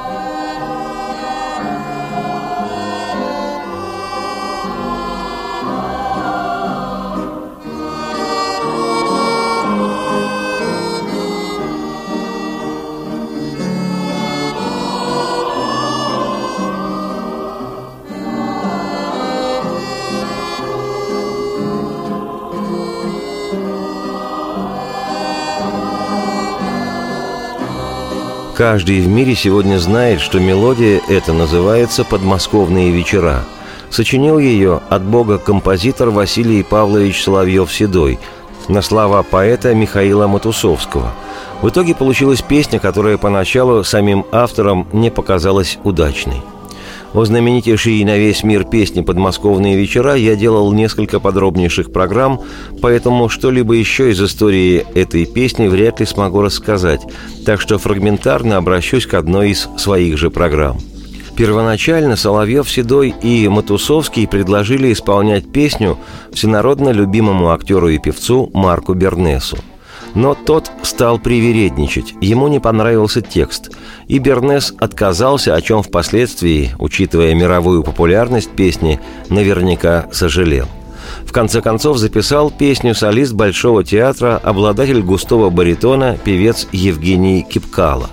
Каждый 28.58 29.00
в 29.00 29.06
мире 29.06 29.36
сегодня 29.36 29.78
знает, 29.78 30.20
что 30.20 30.40
мелодия 30.40 31.00
эта 31.08 31.32
называется 31.32 32.02
«Подмосковные 32.02 32.90
вечера». 32.90 33.44
Сочинил 33.88 34.40
ее 34.40 34.80
от 34.88 35.04
бога 35.04 35.38
композитор 35.38 36.10
Василий 36.10 36.64
Павлович 36.64 37.22
Соловьев-Седой 37.22 38.18
на 38.66 38.82
слова 38.82 39.22
поэта 39.22 39.76
Михаила 39.76 40.26
Матусовского. 40.26 41.12
В 41.62 41.68
итоге 41.68 41.94
получилась 41.94 42.42
песня, 42.42 42.80
которая 42.80 43.16
поначалу 43.16 43.84
самим 43.84 44.26
автором 44.32 44.88
не 44.92 45.10
показалась 45.12 45.78
удачной– 45.84 46.42
о 47.14 47.24
знаменитейшей 47.24 48.04
на 48.04 48.18
весь 48.18 48.42
мир 48.42 48.64
песне 48.64 49.02
«Подмосковные 49.02 49.76
вечера» 49.76 50.14
я 50.14 50.36
делал 50.36 50.72
несколько 50.72 51.20
подробнейших 51.20 51.92
программ, 51.92 52.40
поэтому 52.82 53.28
что-либо 53.28 53.74
еще 53.74 54.10
из 54.10 54.22
истории 54.22 54.86
этой 54.94 55.24
песни 55.24 55.68
вряд 55.68 56.00
ли 56.00 56.06
смогу 56.06 56.42
рассказать, 56.42 57.00
так 57.46 57.60
что 57.60 57.78
фрагментарно 57.78 58.56
обращусь 58.56 59.06
к 59.06 59.14
одной 59.14 59.50
из 59.50 59.68
своих 59.78 60.18
же 60.18 60.30
программ. 60.30 60.78
Первоначально 61.36 62.16
Соловьев, 62.16 62.68
Седой 62.68 63.14
и 63.22 63.48
Матусовский 63.48 64.26
предложили 64.26 64.92
исполнять 64.92 65.50
песню 65.52 65.96
всенародно 66.32 66.90
любимому 66.90 67.50
актеру 67.50 67.88
и 67.88 67.98
певцу 67.98 68.50
Марку 68.52 68.94
Бернесу– 68.94 69.58
но 70.18 70.34
тот 70.34 70.72
стал 70.82 71.20
привередничать, 71.20 72.12
ему 72.20 72.48
не 72.48 72.58
понравился 72.58 73.22
текст, 73.22 73.70
и 74.08 74.18
Бернес 74.18 74.74
отказался, 74.76 75.54
о 75.54 75.60
чем 75.62 75.84
впоследствии, 75.84 76.72
учитывая 76.80 77.34
мировую 77.34 77.84
популярность 77.84 78.50
песни, 78.50 78.98
наверняка 79.28 80.08
сожалел. 80.10 80.66
В 81.24 81.30
конце 81.30 81.62
концов 81.62 81.98
записал 81.98 82.50
песню 82.50 82.96
солист 82.96 83.32
Большого 83.32 83.84
театра, 83.84 84.40
обладатель 84.42 85.02
густого 85.02 85.50
баритона, 85.50 86.18
певец 86.24 86.66
Евгений 86.72 87.46
Кипкало 87.48 88.10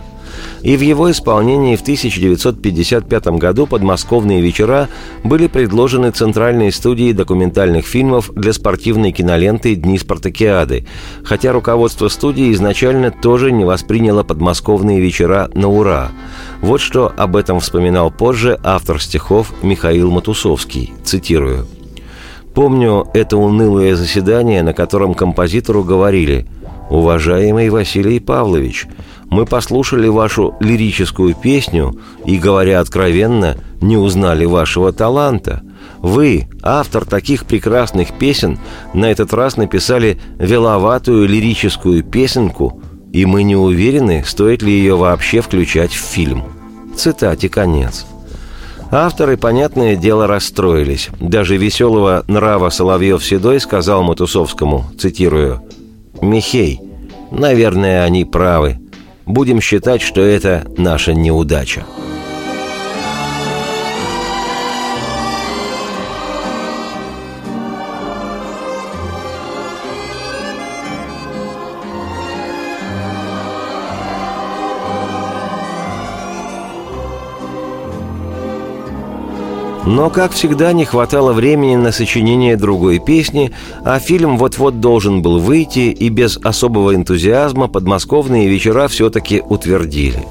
и 0.65 0.77
в 0.77 0.81
его 0.81 1.11
исполнении 1.11 1.75
в 1.75 1.81
1955 1.81 3.27
году 3.37 3.67
подмосковные 3.67 4.41
вечера 4.41 4.89
были 5.23 5.45
предложены 5.45 6.09
Центральной 6.09 6.71
студией 6.71 7.13
документальных 7.13 7.85
фильмов 7.85 8.31
для 8.33 8.51
спортивной 8.51 9.11
киноленты 9.11 9.75
«Дни 9.75 9.99
спартакиады», 9.99 10.87
хотя 11.23 11.51
руководство 11.51 12.07
студии 12.07 12.51
изначально 12.51 13.11
тоже 13.11 13.51
не 13.51 13.63
восприняло 13.63 14.23
подмосковные 14.23 14.99
вечера 14.99 15.51
на 15.53 15.69
ура. 15.69 16.09
Вот 16.61 16.81
что 16.81 17.13
об 17.15 17.35
этом 17.35 17.59
вспоминал 17.59 18.09
позже 18.09 18.59
автор 18.63 18.99
стихов 18.99 19.53
Михаил 19.61 20.09
Матусовский, 20.09 20.95
цитирую. 21.03 21.67
«Помню 22.55 23.07
это 23.13 23.37
унылое 23.37 23.95
заседание, 23.95 24.63
на 24.63 24.73
котором 24.73 25.13
композитору 25.13 25.83
говорили– 25.83 26.47
«Уважаемый 26.89 27.69
Василий 27.69 28.19
Павлович, 28.19 28.85
мы 29.35 29.45
послушали 29.45 30.07
вашу 30.07 30.55
лирическую 30.61 31.35
песню 31.35 31.93
и, 32.23 32.37
говоря 32.37 32.79
откровенно, 32.79 33.57
не 33.81 33.97
узнали 33.97 34.45
вашего 34.45 34.93
таланта. 34.93 35.61
Вы, 35.99 36.47
автор 36.63 37.03
таких 37.03 37.43
прекрасных 37.43 38.17
песен, 38.17 38.59
на 38.93 39.11
этот 39.11 39.33
раз 39.33 39.57
написали 39.57 40.21
веловатую 40.39 41.27
лирическую 41.27 42.01
песенку, 42.01 42.81
и 43.11 43.25
мы 43.25 43.43
не 43.43 43.57
уверены, 43.57 44.23
стоит 44.25 44.61
ли 44.61 44.71
ее 44.71 44.95
вообще 44.95 45.41
включать 45.41 45.91
в 45.91 45.99
фильм. 45.99 46.45
Цитате 46.95 47.49
конец. 47.49 48.05
Авторы, 48.89 49.35
понятное 49.35 49.97
дело, 49.97 50.27
расстроились. 50.27 51.09
Даже 51.19 51.57
веселого 51.57 52.23
нрава 52.29 52.69
Соловьев-Седой 52.69 53.59
сказал 53.59 54.01
Матусовскому, 54.01 54.85
цитирую, 54.97 55.61
«Михей, 56.21 56.79
наверное, 57.31 58.05
они 58.05 58.23
правы. 58.23 58.79
Будем 59.25 59.61
считать, 59.61 60.01
что 60.01 60.21
это 60.21 60.65
наша 60.77 61.13
неудача». 61.13 61.85
Но, 79.85 80.09
как 80.09 80.31
всегда, 80.31 80.73
не 80.73 80.83
хватало 80.83 81.31
времени 81.31 81.75
на 81.75 81.91
сочинение 81.91 82.57
другой 82.57 82.97
песни, 82.97 83.51
а 83.83 83.99
фильм 83.99 84.39
вот-вот 84.39 84.79
должен 84.79 85.21
был 85.21 85.37
выйти, 85.37 85.91
и 85.91 86.09
без 86.09 86.37
особого 86.37 86.95
энтузиазма 86.95 87.67
подмосковные 87.67 88.47
вечера 88.47 88.87
все-таки 88.87 89.43
утвердили. 89.47 90.25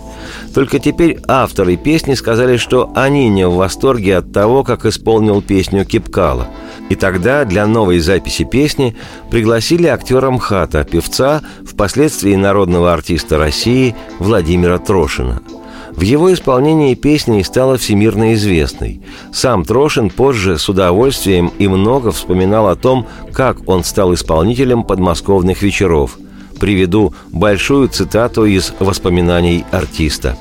Только 0.54 0.80
теперь 0.80 1.18
авторы 1.28 1.76
песни 1.76 2.14
сказали, 2.14 2.56
что 2.56 2.90
они 2.96 3.28
не 3.28 3.46
в 3.46 3.54
восторге 3.54 4.16
от 4.16 4.32
того, 4.32 4.64
как 4.64 4.86
исполнил 4.86 5.40
песню 5.40 5.84
Кипкала. 5.84 6.48
И 6.90 6.96
тогда 6.96 7.44
для 7.44 7.66
новой 7.66 8.00
записи 8.00 8.42
песни 8.44 8.96
пригласили 9.30 9.86
актера 9.86 10.30
МХАТа, 10.30 10.82
певца, 10.82 11.42
впоследствии 11.64 12.34
народного 12.34 12.92
артиста 12.92 13.38
России 13.38 13.94
Владимира 14.18 14.78
Трошина– 14.78 15.42
в 15.96 16.00
его 16.00 16.32
исполнении 16.32 16.94
песня 16.94 17.40
и 17.40 17.44
стала 17.44 17.78
всемирно 17.78 18.34
известной. 18.34 19.00
Сам 19.32 19.64
Трошин 19.64 20.10
позже 20.10 20.58
с 20.58 20.68
удовольствием 20.68 21.52
и 21.58 21.68
много 21.68 22.10
вспоминал 22.10 22.68
о 22.68 22.76
том, 22.76 23.06
как 23.32 23.68
он 23.68 23.84
стал 23.84 24.12
исполнителем 24.14 24.82
подмосковных 24.82 25.62
вечеров. 25.62 26.18
Приведу 26.58 27.14
большую 27.30 27.88
цитату 27.88 28.44
из 28.44 28.72
воспоминаний 28.80 29.64
артиста. 29.70 30.36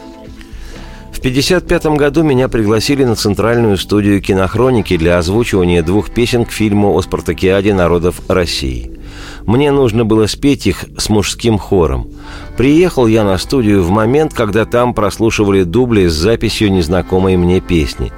В 1.12 1.20
1955 1.20 1.98
году 1.98 2.24
меня 2.24 2.50
пригласили 2.50 3.04
на 3.04 3.16
центральную 3.16 3.78
студию 3.78 4.22
кинохроники 4.22 4.98
для 4.98 5.18
озвучивания 5.18 5.82
двух 5.82 6.10
песен 6.10 6.44
к 6.46 6.52
фильму 6.52 6.94
о 6.94 7.02
спартакиаде 7.02 7.74
народов 7.74 8.22
России– 8.28 8.92
мне 9.46 9.72
нужно 9.72 10.06
было 10.06 10.28
спеть 10.28 10.68
их 10.68 10.86
с 10.98 11.10
мужским 11.10 11.58
хором. 11.58 12.10
Приехал 12.58 13.08
я 13.08 13.24
на 13.24 13.38
студию 13.38 13.84
в 13.84 13.90
момент, 13.90 14.34
когда 14.34 14.66
там 14.66 14.94
прослушивали 14.94 15.64
дубли 15.64 16.08
с 16.08 16.14
записью 16.14 16.72
незнакомой 16.72 17.36
мне 17.36 17.62
песни. 17.62 18.12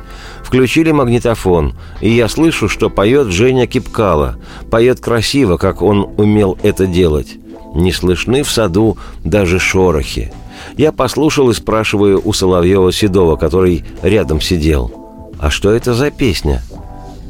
Включили 0.43 0.91
магнитофон, 0.91 1.73
и 2.01 2.10
я 2.10 2.28
слышу, 2.28 2.69
что 2.69 2.89
поет 2.89 3.28
Женя 3.28 3.65
Кипкала. 3.65 4.38
Поет 4.69 4.99
красиво, 4.99 5.58
как 5.58 5.82
он 5.82 6.10
умел 6.17 6.58
это 6.63 6.86
делать. 6.86 7.38
Не 7.73 7.91
слышны 7.91 8.43
в 8.43 8.49
саду 8.51 8.97
даже 9.23 9.60
шорохи. 9.60 10.32
Я 10.78 10.91
послушал 10.91 11.49
и 11.49 11.54
спрашиваю 11.54 12.21
у 12.23 12.32
Соловьева-Седова, 12.32 13.38
который 13.38 13.84
рядом 14.01 14.41
сидел. 14.41 14.91
«А 15.39 15.49
что 15.49 15.71
это 15.71 15.93
за 15.93 16.12
песня?» 16.12 16.62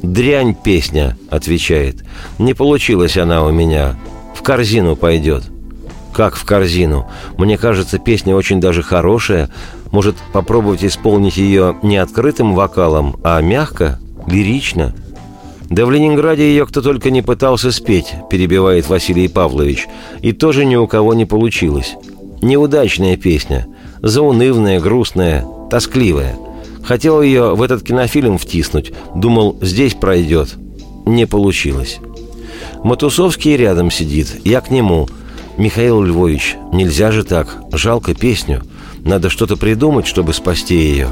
«Дрянь 0.03 0.53
песня»,— 0.53 1.17
отвечает. 1.29 2.03
«Не 2.37 2.53
получилась 2.53 3.17
она 3.17 3.43
у 3.43 3.51
меня. 3.51 3.95
В 4.35 4.43
корзину 4.43 4.95
пойдет». 4.95 5.54
«Как 6.15 6.37
в 6.37 6.45
корзину? 6.45 7.09
Мне 7.37 7.57
кажется, 7.57 7.99
песня 7.99 8.37
очень 8.37 8.61
даже 8.61 8.81
хорошая. 8.81 9.49
Может, 9.91 10.15
попробовать 10.31 10.85
исполнить 10.85 11.35
ее 11.35 11.75
не 11.83 11.97
открытым 11.97 12.55
вокалом, 12.55 13.17
а 13.21 13.41
мягко, 13.41 13.99
лирично?» 14.25 14.95
«Да 15.69 15.85
в 15.85 15.91
Ленинграде 15.91 16.47
ее 16.47 16.65
кто 16.65 16.81
только 16.81 17.11
не 17.11 17.21
пытался 17.21 17.69
спеть»,— 17.73 18.13
перебивает 18.29 18.87
Василий 18.87 19.27
Павлович. 19.27 19.87
«И 20.21 20.31
тоже 20.31 20.63
ни 20.63 20.77
у 20.77 20.87
кого 20.87 21.13
не 21.13 21.25
получилось. 21.25 21.95
Неудачная 22.41 23.17
песня. 23.17 23.67
Заунывная, 24.01 24.79
грустная, 24.79 25.45
тоскливая. 25.69 26.37
Хотел 26.81 27.21
ее 27.21 27.55
в 27.55 27.61
этот 27.61 27.83
кинофильм 27.83 28.37
втиснуть. 28.37 28.93
Думал, 29.15 29.57
здесь 29.61 29.95
пройдет. 29.95 30.55
Не 31.05 31.25
получилось. 31.25 31.99
Матусовский 32.85 33.57
рядом 33.57 33.91
сидит. 33.91 34.27
Я 34.45 34.61
к 34.61 34.69
нему. 34.71 35.09
«Михаил 35.57 36.01
Львович, 36.01 36.57
нельзя 36.73 37.11
же 37.11 37.23
так. 37.23 37.57
Жалко 37.71 38.13
песню. 38.13 38.63
Надо 38.99 39.29
что-то 39.29 39.55
придумать, 39.55 40.07
чтобы 40.07 40.33
спасти 40.33 40.75
ее». 40.75 41.09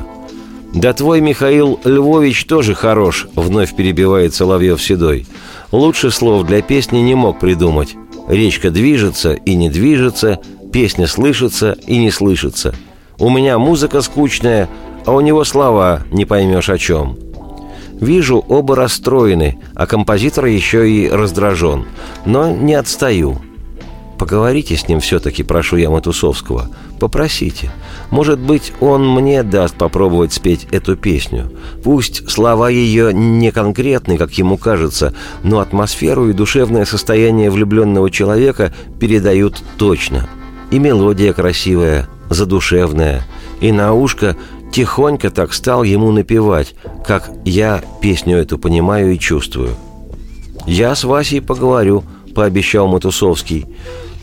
«Да 0.74 0.92
твой 0.94 1.22
Михаил 1.22 1.80
Львович 1.84 2.46
тоже 2.46 2.74
хорош»,— 2.74 3.28
вновь 3.36 3.76
перебивает 3.76 4.34
Соловьев 4.34 4.82
Седой. 4.82 5.28
«Лучше 5.72 6.10
слов 6.10 6.48
для 6.48 6.62
песни 6.62 6.98
не 6.98 7.14
мог 7.14 7.40
придумать. 7.40 7.96
Речка 8.28 8.72
движется 8.72 9.34
и 9.34 9.56
не 9.56 9.70
движется, 9.70 10.40
песня 10.72 11.08
слышится 11.08 11.78
и 11.86 11.98
не 11.98 12.10
слышится. 12.10 12.74
У 13.20 13.30
меня 13.30 13.60
музыка 13.60 14.02
скучная, 14.02 14.68
а 15.06 15.12
у 15.12 15.22
него 15.22 15.44
слова 15.44 16.02
не 16.12 16.26
поймешь 16.26 16.70
о 16.70 16.78
чем. 16.78 17.18
Вижу, 18.02 18.44
оба 18.50 18.76
расстроены, 18.76 19.60
а 19.76 19.86
композитор 19.86 20.46
еще 20.46 20.90
и 20.90 21.08
раздражен. 21.08 21.86
Но 22.26 22.52
не 22.52 22.74
отстаю. 22.74 23.40
Поговорите 24.18 24.78
с 24.78 24.88
ним 24.88 25.00
все-таки, 25.00 25.44
прошу 25.44 25.78
я 25.78 25.90
Матусовского. 25.90 26.70
Попросите. 27.00 27.72
Может 28.12 28.40
быть, 28.40 28.72
он 28.80 29.08
мне 29.10 29.44
даст 29.44 29.76
попробовать 29.76 30.34
спеть 30.34 30.68
эту 30.72 30.96
песню. 30.96 31.52
Пусть 31.84 32.30
слова 32.30 32.70
ее 32.70 33.14
не 33.14 33.52
конкретны, 33.52 34.18
как 34.18 34.32
ему 34.34 34.58
кажется, 34.58 35.14
но 35.44 35.60
атмосферу 35.60 36.30
и 36.30 36.34
душевное 36.34 36.86
состояние 36.86 37.50
влюбленного 37.50 38.10
человека 38.12 38.74
передают 39.00 39.62
точно. 39.78 40.30
И 40.72 40.80
мелодия 40.80 41.34
красивая, 41.34 42.08
задушевная, 42.30 43.26
и 43.62 43.72
на 43.72 43.94
ушко 43.94 44.38
тихонько 44.72 45.30
так 45.30 45.54
стал 45.54 45.84
ему 45.84 46.12
напевать, 46.12 46.76
как 47.06 47.30
я 47.46 47.84
песню 48.02 48.38
эту 48.38 48.58
понимаю 48.58 49.14
и 49.14 49.20
чувствую. 49.20 49.76
«Я 50.66 50.96
с 50.96 51.04
Васей 51.04 51.42
поговорю»,— 51.42 52.04
пообещал 52.36 52.88
Матусовский. 52.88 53.66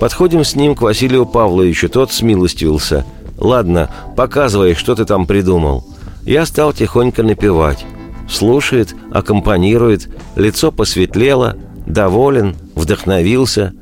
Подходим 0.01 0.45
с 0.45 0.57
ним 0.57 0.75
к 0.75 0.81
Василию 0.81 1.27
Павловичу, 1.27 1.91
тот 1.91 2.11
смилостивился. 2.11 3.05
«Ладно, 3.37 3.91
показывай, 4.17 4.75
что 4.75 4.95
ты 4.95 5.05
там 5.05 5.27
придумал». 5.27 5.85
Я 6.25 6.47
стал 6.47 6.73
тихонько 6.73 7.23
напевать. 7.23 7.85
Слушает, 8.29 8.95
аккомпанирует, 9.13 10.09
лицо 10.37 10.73
посветлело, 10.73 11.57
доволен, 11.87 12.57
вдохновился. 12.75 13.75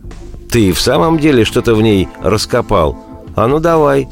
«Ты 0.51 0.73
в 0.73 0.81
самом 0.81 1.19
деле 1.19 1.45
что-то 1.45 1.75
в 1.75 1.83
ней 1.83 2.09
раскопал? 2.21 2.97
А 3.37 3.47
ну 3.47 3.61
давай!» 3.61 4.09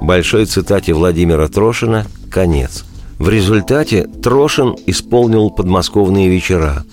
Большой 0.00 0.46
цитате 0.46 0.92
Владимира 0.92 1.46
Трошина 1.46 2.06
«Конец». 2.30 2.84
В 3.18 3.28
результате 3.28 4.08
Трошин 4.22 4.74
исполнил 4.86 5.50
подмосковные 5.50 6.28
вечера. 6.28 6.84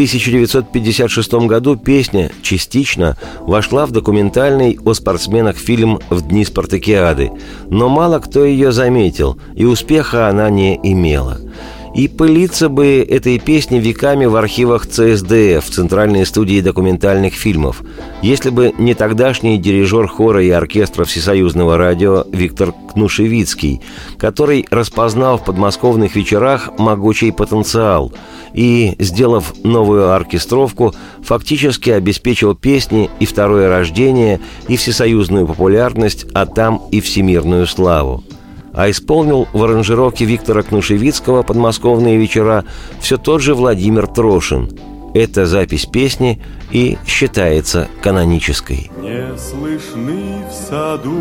В 0.00 0.02
1956 0.02 1.32
году 1.46 1.76
песня 1.76 2.30
частично 2.40 3.18
вошла 3.40 3.84
в 3.84 3.90
документальный 3.90 4.78
о 4.82 4.94
спортсменах 4.94 5.58
фильм 5.58 5.98
«В 6.08 6.22
дни 6.22 6.42
спартакиады», 6.46 7.30
но 7.68 7.90
мало 7.90 8.18
кто 8.18 8.46
ее 8.46 8.72
заметил, 8.72 9.38
и 9.54 9.66
успеха 9.66 10.28
она 10.28 10.48
не 10.48 10.76
имела– 10.82 11.38
и 11.94 12.08
пылиться 12.08 12.68
бы 12.68 13.06
этой 13.08 13.38
песни 13.38 13.78
веками 13.78 14.26
в 14.26 14.36
архивах 14.36 14.86
ЦСДФ, 14.86 15.68
Центральной 15.68 16.24
студии 16.24 16.60
документальных 16.60 17.34
фильмов, 17.34 17.82
если 18.22 18.50
бы 18.50 18.72
не 18.78 18.94
тогдашний 18.94 19.58
дирижер 19.58 20.06
хора 20.06 20.42
и 20.42 20.50
оркестра 20.50 21.04
Всесоюзного 21.04 21.76
радио 21.76 22.24
Виктор 22.32 22.72
Кнушевицкий, 22.92 23.80
который 24.18 24.66
распознал 24.70 25.38
в 25.38 25.44
подмосковных 25.44 26.14
вечерах 26.16 26.70
могучий 26.78 27.32
потенциал 27.32 28.12
и, 28.54 28.94
сделав 28.98 29.54
новую 29.64 30.12
оркестровку, 30.12 30.94
фактически 31.22 31.90
обеспечил 31.90 32.54
песни 32.54 33.10
и 33.18 33.26
второе 33.26 33.68
рождение, 33.68 34.40
и 34.68 34.76
всесоюзную 34.76 35.46
популярность, 35.46 36.26
а 36.34 36.46
там 36.46 36.82
и 36.90 37.00
всемирную 37.00 37.66
славу– 37.66 38.24
а 38.72 38.90
исполнил 38.90 39.48
в 39.52 39.62
аранжировке 39.62 40.24
Виктора 40.24 40.62
Кнушевицкого 40.62 41.42
«Подмосковные 41.42 42.16
вечера» 42.18 42.64
все 43.00 43.16
тот 43.16 43.40
же 43.40 43.54
Владимир 43.54 44.06
Трошин. 44.06 44.70
Эта 45.12 45.46
запись 45.46 45.86
песни 45.86 46.40
и 46.70 46.96
считается 47.06 47.88
канонической. 48.00 48.90
Не 49.02 49.36
слышны 49.36 50.44
в 50.48 50.52
саду 50.52 51.20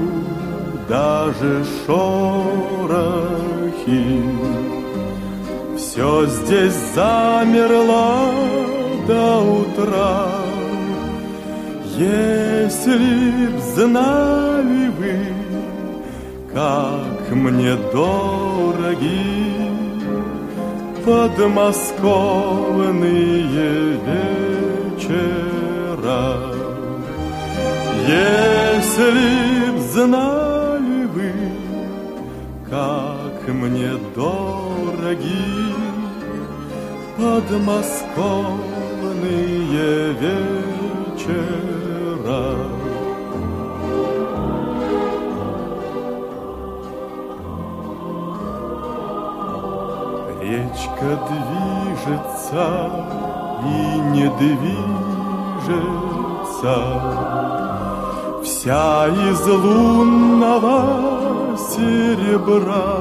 даже 0.88 1.66
шорохи, 1.86 3.24
Все 5.78 6.26
здесь 6.26 6.74
замерло 6.94 8.32
до 9.08 9.40
утра. 9.42 10.28
Если 11.98 13.48
б 13.48 13.60
знали 13.76 14.90
вы, 14.98 15.20
как 16.54 17.19
мне 17.32 17.76
дороги 17.94 19.70
подмосковные 21.06 23.98
вечера. 24.98 26.24
Если 28.08 29.72
б 29.72 29.74
знали 29.92 31.02
вы, 31.14 31.32
как 32.70 33.38
мне 33.48 33.92
дороги 34.16 35.46
подмосковные 37.18 40.14
вечера. 40.24 42.79
Речка 51.00 51.18
движется 51.30 52.68
и 53.64 53.68
не 54.12 54.28
движется, 54.38 54.76
Вся 58.44 59.08
из 59.08 59.48
лунного 59.48 60.78
серебра. 61.58 62.96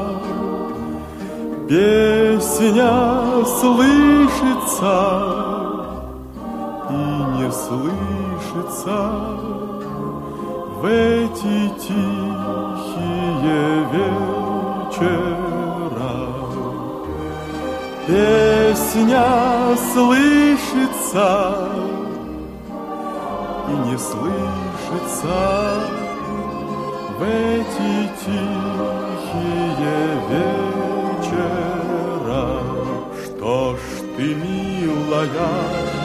Песня 1.69 2.93
слышится 3.45 4.97
и 6.91 6.93
не 7.37 7.51
слышится 7.53 8.99
В 10.81 10.85
эти 10.85 11.69
тихие 11.79 13.61
вечера. 13.93 15.48
Песня 18.09 19.77
слышится 19.92 21.37
и 23.68 23.73
не 23.87 23.99
слышится 23.99 25.40
в 27.18 27.23
эти 27.23 28.09
тихие 28.25 30.07
вечера. 31.21 31.66
Что 33.23 33.77
ж 33.77 33.79
ты, 34.16 34.27
милая, 34.37 35.53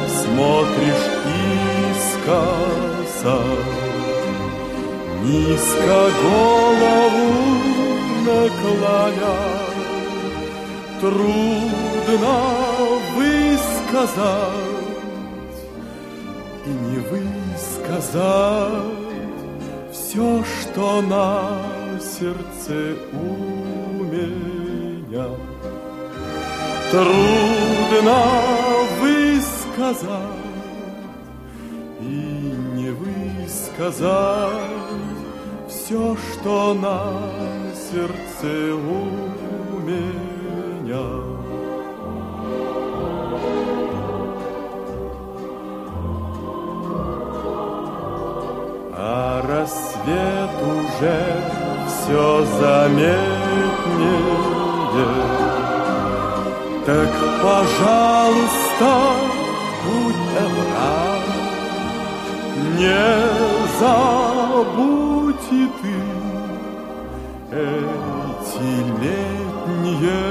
смотришь 0.10 1.10
искоса, 1.88 3.38
Низко 5.24 6.00
голову 6.22 7.28
наклоня, 8.26 9.40
труд 11.00 11.83
трудно 12.06 12.36
высказать 13.16 14.24
и 16.66 16.70
не 16.70 17.00
высказать 17.10 18.24
все, 19.92 20.44
что 20.44 21.02
на 21.02 21.62
сердце 22.00 22.96
у 23.14 24.04
меня. 24.04 25.28
Трудно 26.92 28.22
высказать 29.02 30.10
и 32.00 32.54
не 32.76 32.92
высказать 32.92 34.12
все, 35.68 36.16
что 36.16 36.74
на 36.74 37.00
сердце 37.92 38.76
у 38.76 39.80
меня. 39.80 41.33
Рассвет 49.48 50.56
уже 50.62 51.18
все 51.88 52.26
заметнее. 52.60 53.24
Так, 56.86 57.14
пожалуйста, 57.42 58.92
будь 59.84 60.24
добра, 60.34 60.98
не 62.78 63.08
забудь 63.80 65.48
и 65.52 65.54
ты 65.82 65.96
эти 67.54 68.72
летние 69.02 70.26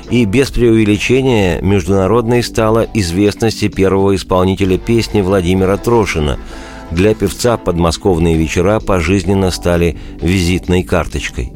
И 0.10 0.26
без 0.26 0.52
преувеличения 0.52 1.62
международной 1.62 2.44
стала 2.44 2.86
известности 2.94 3.70
первого 3.70 4.16
исполнителя 4.16 4.78
песни 4.78 5.22
Владимира 5.22 5.78
Трошина– 5.78 6.40
для 6.94 7.16
певца 7.16 7.58
подмосковные 7.58 8.38
вечера 8.38 8.80
пожизненно 8.80 9.52
стали 9.52 9.98
визитной 10.22 10.84
карточкой. 10.84 11.52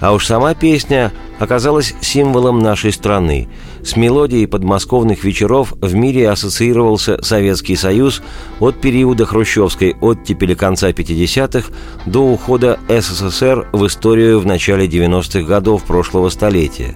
А 0.00 0.12
уж 0.12 0.26
сама 0.26 0.54
песня 0.54 1.12
оказалась 1.38 1.94
символом 2.00 2.58
нашей 2.58 2.92
страны. 2.92 3.48
С 3.82 3.96
мелодией 3.96 4.46
подмосковных 4.46 5.24
вечеров 5.24 5.72
в 5.80 5.94
мире 5.94 6.30
ассоциировался 6.30 7.22
Советский 7.22 7.76
Союз 7.76 8.22
от 8.60 8.80
периода 8.80 9.24
хрущевской 9.24 9.96
оттепели 10.00 10.54
конца 10.54 10.90
50-х 10.90 11.72
до 12.04 12.20
ухода 12.20 12.78
СССР 12.88 13.68
в 13.72 13.86
историю 13.86 14.40
в 14.40 14.46
начале 14.46 14.86
90-х 14.86 15.42
годов 15.42 15.84
прошлого 15.84 16.28
столетия. 16.28 16.94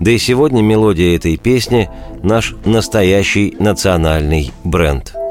Да 0.00 0.10
и 0.10 0.18
сегодня 0.18 0.62
мелодия 0.62 1.14
этой 1.14 1.36
песни– 1.36 1.88
наш 2.22 2.54
настоящий 2.64 3.54
национальный 3.58 4.52
бренд– 4.64 5.14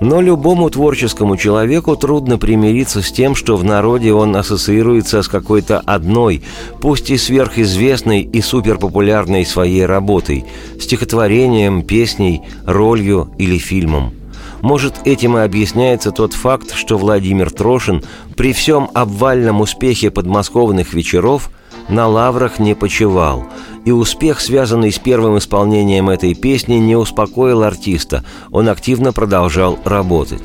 Но 0.00 0.22
любому 0.22 0.70
творческому 0.70 1.36
человеку 1.36 1.94
трудно 1.94 2.38
примириться 2.38 3.02
с 3.02 3.12
тем, 3.12 3.34
что 3.34 3.56
в 3.56 3.64
народе 3.64 4.14
он 4.14 4.34
ассоциируется 4.34 5.22
с 5.22 5.28
какой-то 5.28 5.78
одной, 5.80 6.42
пусть 6.80 7.10
и 7.10 7.18
сверхизвестной 7.18 8.22
и 8.22 8.40
суперпопулярной 8.40 9.44
своей 9.44 9.84
работой, 9.84 10.46
стихотворением, 10.80 11.82
песней, 11.82 12.40
ролью 12.64 13.30
или 13.36 13.58
фильмом. 13.58 14.19
Может, 14.62 15.06
этим 15.06 15.36
и 15.36 15.40
объясняется 15.40 16.12
тот 16.12 16.34
факт, 16.34 16.74
что 16.74 16.98
Владимир 16.98 17.50
Трошин 17.50 18.02
при 18.36 18.52
всем 18.52 18.90
обвальном 18.94 19.60
успехе 19.60 20.10
подмосковных 20.10 20.92
вечеров 20.94 21.50
на 21.88 22.06
лаврах 22.06 22.58
не 22.58 22.74
почевал– 22.74 23.46
и 23.84 23.90
успех, 23.90 24.40
связанный 24.40 24.92
с 24.92 24.98
первым 24.98 25.38
исполнением 25.38 26.10
этой 26.10 26.34
песни, 26.34 26.74
не 26.74 26.96
успокоил 26.96 27.62
артиста, 27.62 28.24
он 28.50 28.68
активно 28.68 29.12
продолжал 29.12 29.78
работать. 29.84 30.42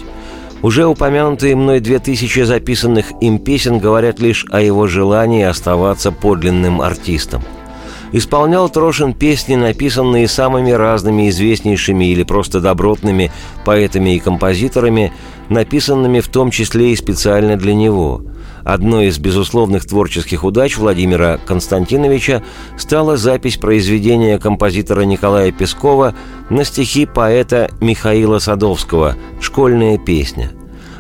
Уже 0.62 0.86
упомянутые 0.86 1.56
мной 1.56 1.80
две 1.80 2.00
тысячи 2.00 2.40
записанных 2.40 3.12
им 3.22 3.40
песен 3.40 3.78
говорят 3.78 4.20
лишь 4.20 4.46
о 4.52 4.62
его 4.62 4.88
желании 4.88 5.44
оставаться 5.44 6.12
подлинным 6.12 6.82
артистом. 6.82 7.44
Исполнял 8.12 8.70
Трошин 8.70 9.14
песни, 9.14 9.56
написанные 9.56 10.28
самыми 10.28 10.72
разными 10.72 11.30
известнейшими 11.30 12.06
или 12.06 12.24
просто 12.24 12.62
добротными 12.62 13.32
поэтами 13.66 14.16
и 14.16 14.20
композиторами, 14.20 15.12
написанными 15.50 16.20
в 16.20 16.28
том 16.28 16.52
числе 16.52 16.92
и 16.92 16.96
специально 16.96 17.58
для 17.58 17.74
него– 17.74 18.22
Одной 18.66 19.08
из 19.08 19.20
безусловных 19.20 19.86
творческих 19.86 20.44
удач 20.44 20.76
Владимира 20.76 21.38
Константиновича 21.38 22.42
стала 22.80 23.16
запись 23.16 23.58
произведения 23.58 24.40
композитора 24.40 25.02
Николая 25.02 25.52
Пескова 25.52 26.16
на 26.50 26.66
стихи 26.66 27.06
поэта 27.06 27.70
Михаила 27.80 28.40
Садовского 28.40 29.18
«Школьная 29.40 30.00
песня». 30.00 30.55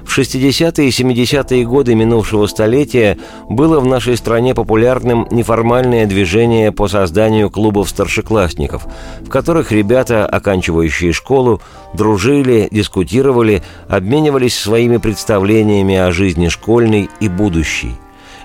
В 0.05 0.17
60-е 0.17 0.87
и 0.87 0.91
70-е 0.91 1.65
годы 1.65 1.95
минувшего 1.95 2.47
столетия 2.47 3.17
было 3.49 3.79
в 3.79 3.85
нашей 3.85 4.15
стране 4.15 4.53
популярным 4.53 5.27
неформальное 5.31 6.05
движение 6.05 6.71
по 6.71 6.87
созданию 6.87 7.49
клубов 7.49 7.89
старшеклассников, 7.89 8.85
в 9.21 9.29
которых 9.29 9.71
ребята, 9.71 10.25
оканчивающие 10.25 11.11
школу, 11.11 11.59
дружили, 11.93 12.67
дискутировали, 12.71 13.63
обменивались 13.89 14.57
своими 14.57 14.97
представлениями 14.97 15.95
о 15.95 16.11
жизни 16.11 16.47
школьной 16.49 17.09
и 17.19 17.27
будущей. 17.27 17.95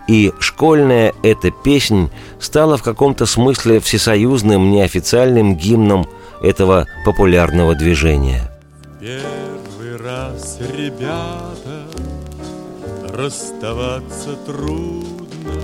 И 0.08 0.32
школьная 0.40 1.12
эта 1.22 1.52
песнь 1.52 2.10
стала 2.40 2.78
в 2.78 2.82
каком-то 2.82 3.26
смысле 3.26 3.78
всесоюзным 3.78 4.72
неофициальным 4.72 5.54
гимном 5.54 6.06
этого 6.42 6.86
популярного 7.04 7.76
движения. 7.76 8.50
Раз, 10.02 10.58
ребята, 10.60 11.86
расставаться 13.08 14.36
трудно, 14.46 15.60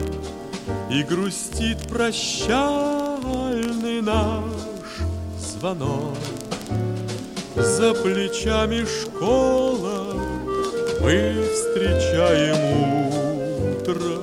И 0.90 1.02
грустит 1.02 1.88
прощальный 1.88 2.40
наш 4.02 4.44
звонок. 5.38 6.16
За 7.56 7.94
плечами 7.94 8.84
школа, 8.84 10.14
мы 11.00 11.44
встречаем 11.52 12.56
утро 13.80 14.20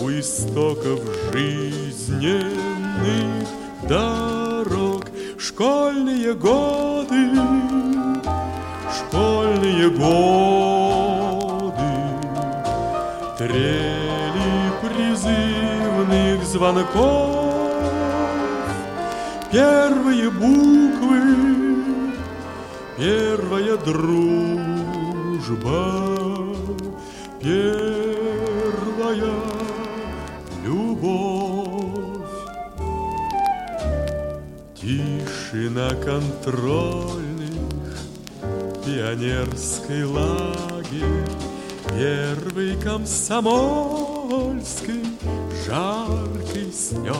У 0.00 0.10
истоков 0.10 1.00
жизненных 1.32 2.44
дорог 3.86 5.04
Школьные 5.38 6.32
годы 6.34 7.93
школьные 8.92 9.88
годы. 9.90 10.24
Трели 13.38 14.72
призывных 14.82 16.44
звонков. 16.44 17.54
Первые 19.50 20.30
буквы, 20.30 21.20
первая 22.96 23.76
дружба. 23.76 24.04
Первая 27.40 29.34
любовь. 30.64 31.84
Тишина 34.74 35.90
контроль 36.04 37.23
пионерский 38.84 40.04
лагерь, 40.04 41.28
Первый 41.88 42.76
комсомольский 42.76 45.04
жаркий 45.66 46.70
снет. 46.72 47.14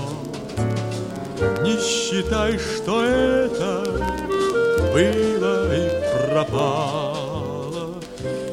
Не 1.62 1.78
считай, 1.78 2.58
что 2.58 3.04
это 3.04 3.84
было 4.92 5.74
и 5.74 5.88
пропало, 6.30 7.94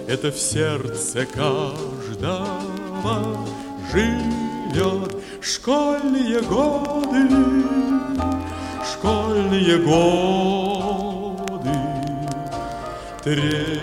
Это 0.08 0.32
в 0.32 0.38
сердце 0.38 1.26
каждого 1.26 2.48
живет 3.92 5.16
школьные 5.42 6.42
годы, 6.42 7.28
школьные 8.94 9.78
годы. 9.78 10.61
Трели 13.24 13.80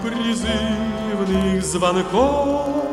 призывных 0.00 1.64
звонков. 1.64 2.84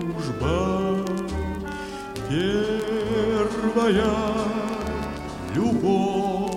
Первая 2.28 4.12
любовь. 5.52 6.52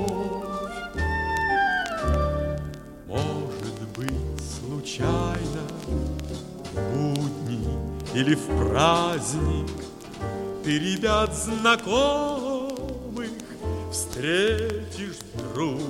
Может 3.07 3.79
быть, 3.97 4.41
случайно 4.61 5.63
в 6.73 6.75
будни 6.93 7.73
или 8.13 8.35
в 8.35 8.45
праздник 8.69 9.78
ты 10.69 10.77
ребят 10.77 11.33
знакомых 11.33 13.31
встретишь 13.91 15.17
вдруг. 15.33 15.81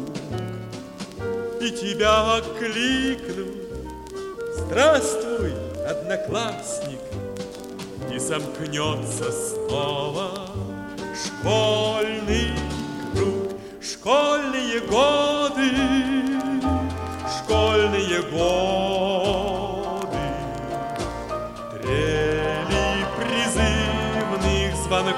И 1.59 1.69
тебя 1.71 2.37
окликнут 2.37 3.57
Здравствуй, 4.55 5.51
одноклассник. 5.85 7.01
И 8.09 8.17
замкнется 8.19 9.29
снова 9.33 10.49
школьный 11.13 12.53
круг 13.13 13.59
Школьные 13.81 14.79
годы, 14.79 15.18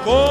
com 0.04 0.31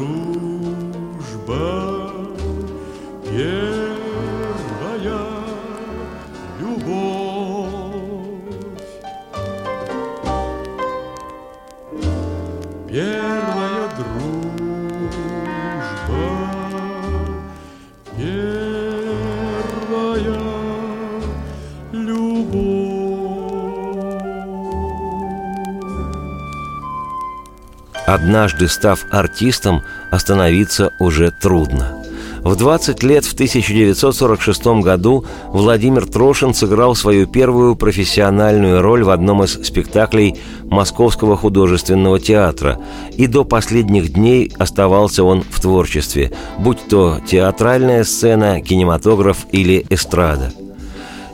Однажды 28.21 28.67
став 28.67 29.07
артистом, 29.09 29.81
остановиться 30.11 30.93
уже 30.99 31.31
трудно. 31.31 31.97
В 32.41 32.55
20 32.55 33.01
лет 33.01 33.25
в 33.25 33.33
1946 33.33 34.83
году 34.83 35.25
Владимир 35.47 36.05
Трошин 36.05 36.53
сыграл 36.53 36.93
свою 36.95 37.25
первую 37.25 37.75
профессиональную 37.75 38.83
роль 38.83 39.03
в 39.03 39.09
одном 39.09 39.43
из 39.43 39.53
спектаклей 39.65 40.39
Московского 40.65 41.35
художественного 41.35 42.19
театра, 42.19 42.79
и 43.17 43.25
до 43.25 43.43
последних 43.43 44.13
дней 44.13 44.51
оставался 44.59 45.23
он 45.23 45.41
в 45.41 45.59
творчестве, 45.59 46.31
будь 46.59 46.87
то 46.87 47.19
театральная 47.25 48.03
сцена, 48.03 48.61
кинематограф 48.61 49.47
или 49.51 49.83
эстрада. 49.89 50.51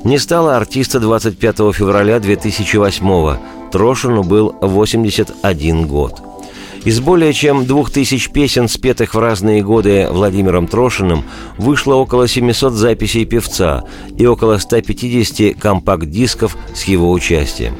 Не 0.05 0.19
стало 0.19 0.55
артиста 0.55 1.01
25 1.01 1.57
февраля 1.73 2.21
2008 2.21 3.71
Трошину 3.73 4.23
был 4.23 4.55
81 4.61 5.85
год– 5.85 6.21
из 6.87 7.01
более 7.01 7.33
чем 7.33 7.65
двух 7.65 7.91
тысяч 7.91 8.29
песен, 8.29 8.69
спетых 8.69 9.13
в 9.13 9.19
разные 9.19 9.61
годы 9.61 10.07
Владимиром 10.09 10.67
Трошиным, 10.67 11.25
вышло 11.57 11.95
около 11.95 12.29
700 12.29 12.71
записей 12.71 13.25
певца 13.25 13.83
и 14.17 14.25
около 14.25 14.57
150 14.57 15.59
компакт-дисков 15.59 16.55
с 16.73 16.85
его 16.85 17.11
участием. 17.11 17.75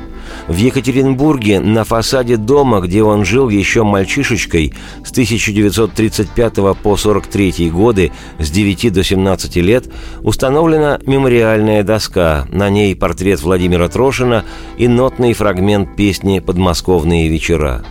В 0.49 0.57
Екатеринбурге 0.57 1.61
на 1.61 1.85
фасаде 1.85 2.35
дома, 2.35 2.81
где 2.81 3.01
он 3.01 3.23
жил 3.23 3.47
еще 3.47 3.83
мальчишечкой 3.83 4.73
с 5.05 5.11
1935 5.11 6.53
по 6.83 6.97
43 6.97 7.69
годы, 7.69 8.11
с 8.39 8.51
9 8.51 8.91
до 8.91 9.05
17 9.05 9.55
лет, 9.55 9.85
установлена 10.21 10.99
мемориальная 11.05 11.83
доска. 11.83 12.45
На 12.51 12.69
ней 12.69 12.93
портрет 12.93 13.41
Владимира 13.41 13.87
Трошина 13.87 14.43
и 14.77 14.89
нотный 14.89 15.31
фрагмент 15.31 15.95
песни 15.95 16.39
«Подмосковные 16.39 17.29
вечера». 17.29 17.85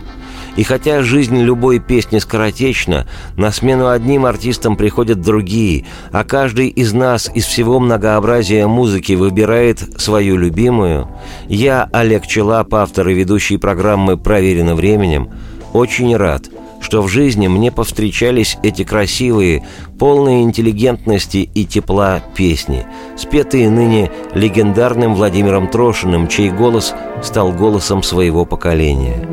И 0.57 0.63
хотя 0.63 1.03
жизнь 1.03 1.37
любой 1.39 1.79
песни 1.79 2.17
скоротечна, 2.17 3.07
на 3.37 3.51
смену 3.51 3.87
одним 3.89 4.25
артистам 4.25 4.75
приходят 4.75 5.21
другие, 5.21 5.85
а 6.11 6.23
каждый 6.23 6.67
из 6.67 6.93
нас 6.93 7.31
из 7.33 7.45
всего 7.45 7.79
многообразия 7.79 8.67
музыки 8.67 9.13
выбирает 9.13 9.79
свою 10.01 10.35
любимую, 10.35 11.07
я, 11.47 11.87
Олег 11.93 12.27
Челап, 12.27 12.73
автор 12.73 13.07
и 13.07 13.13
ведущий 13.13 13.57
программы 13.57 14.17
«Проверено 14.17 14.75
временем», 14.75 15.29
очень 15.73 16.15
рад– 16.17 16.49
что 16.79 17.01
в 17.01 17.07
жизни 17.07 17.47
мне 17.47 17.71
повстречались 17.71 18.55
эти 18.61 18.83
красивые, 18.83 19.65
полные 19.97 20.43
интеллигентности 20.43 21.49
и 21.53 21.65
тепла 21.65 22.21
песни, 22.35 22.85
спетые 23.17 23.69
ныне 23.69 24.11
легендарным 24.35 25.15
Владимиром 25.15 25.67
Трошиным, 25.67 26.27
чей 26.27 26.51
голос 26.51 26.93
стал 27.23 27.51
голосом 27.51 28.03
своего 28.03 28.45
поколения 28.45 29.27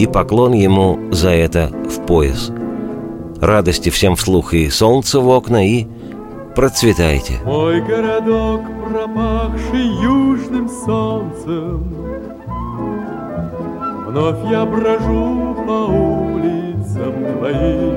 и 0.00 0.06
поклон 0.06 0.54
ему 0.54 0.98
за 1.10 1.28
это 1.28 1.68
в 1.68 2.06
пояс. 2.06 2.50
Радости 3.38 3.90
всем 3.90 4.16
вслух 4.16 4.54
и 4.54 4.70
солнце 4.70 5.20
в 5.20 5.28
окна, 5.28 5.68
и 5.68 5.86
процветайте. 6.56 7.34
Мой 7.44 7.82
городок, 7.82 8.62
пропахший 8.88 9.86
южным 10.02 10.70
солнцем, 10.70 11.84
Вновь 14.08 14.38
я 14.50 14.64
брожу 14.64 15.54
по 15.66 15.86
улицам 15.86 17.12
твоим, 17.36 17.94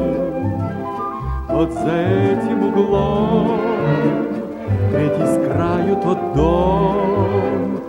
Вот 1.49 1.71
за 1.71 1.95
этим 2.33 2.67
углом 2.67 3.61
Третий 4.91 5.25
с 5.25 5.47
краю 5.47 5.95
тот 6.03 6.35
дом, 6.35 7.79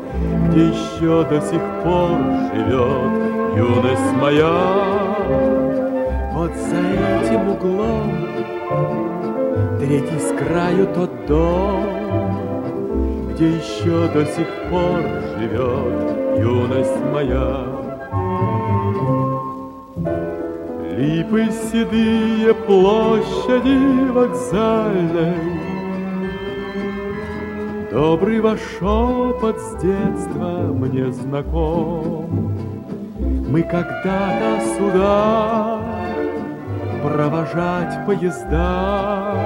Где 0.48 0.68
еще 0.68 1.24
до 1.28 1.40
сих 1.40 1.60
пор 1.82 2.10
живет 2.54 3.33
юность 3.56 4.12
моя, 4.20 5.16
вот 6.32 6.52
за 6.54 6.80
этим 7.20 7.48
углом, 7.50 8.12
третий 9.78 10.18
с 10.18 10.32
краю 10.38 10.86
тот 10.94 11.10
дом, 11.26 11.84
где 13.30 13.48
еще 13.50 14.08
до 14.12 14.26
сих 14.26 14.48
пор 14.70 15.00
живет 15.38 16.38
юность 16.38 17.00
моя. 17.12 17.64
Липы 20.96 21.48
седые 21.70 22.54
площади 22.54 24.10
вокзальной, 24.10 25.34
Добрый 27.94 28.40
ваш 28.40 28.58
шепот 28.78 29.56
с 29.60 29.80
детства 29.80 30.72
мне 30.72 31.12
знаком. 31.12 32.53
Мы 33.54 33.62
когда-то 33.62 34.60
сюда 34.76 35.78
провожать 37.04 38.04
поезда 38.04 39.36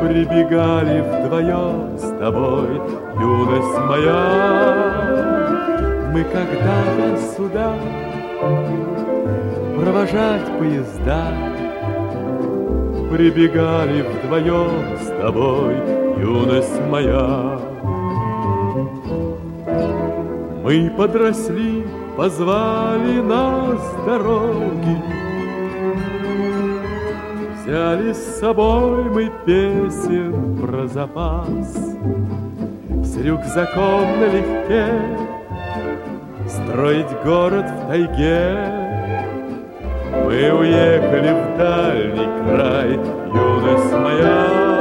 Прибегали 0.00 1.00
вдвоем 1.00 1.98
с 1.98 2.16
тобой, 2.20 2.80
юность 3.18 3.78
моя. 3.88 4.22
Мы 6.12 6.22
когда-то 6.22 7.18
сюда 7.36 7.74
провожать 9.76 10.46
поезда 10.60 11.26
Прибегали 13.10 14.02
вдвоем 14.02 14.96
с 15.00 15.06
тобой, 15.20 15.74
юность 16.20 16.80
моя. 16.88 17.58
Мы 20.62 20.88
подросли 20.96 21.84
позвали 22.16 23.20
нас 23.20 23.80
дороги. 24.06 25.02
Взяли 27.56 28.12
с 28.12 28.40
собой 28.40 29.04
мы 29.04 29.30
песен 29.46 30.58
про 30.60 30.86
запас, 30.88 31.76
С 33.04 33.16
рюкзаком 33.16 34.20
налегке 34.20 34.86
Строить 36.48 37.10
город 37.24 37.66
в 37.70 37.88
тайге. 37.88 38.56
Мы 40.24 40.52
уехали 40.52 41.32
в 41.32 41.56
дальний 41.56 42.28
край, 42.44 42.90
юность 43.32 43.92
моя. 43.92 44.72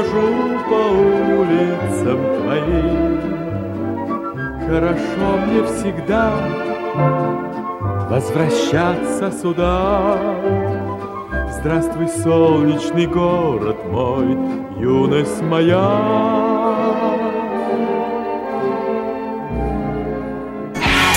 Брожу 0.00 0.58
по 0.68 0.80
улицам 1.38 2.18
твоим. 2.42 3.20
Хорошо 4.66 5.26
мне 5.46 5.64
всегда 5.64 6.32
возвращаться 8.08 9.32
сюда. 9.32 10.18
Здравствуй, 11.50 12.08
солнечный 12.08 13.06
город 13.06 13.76
мой, 13.90 14.36
юность 14.78 15.42
моя. 15.42 15.80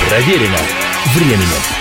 Проверено 0.10 0.60
временем. 1.16 1.73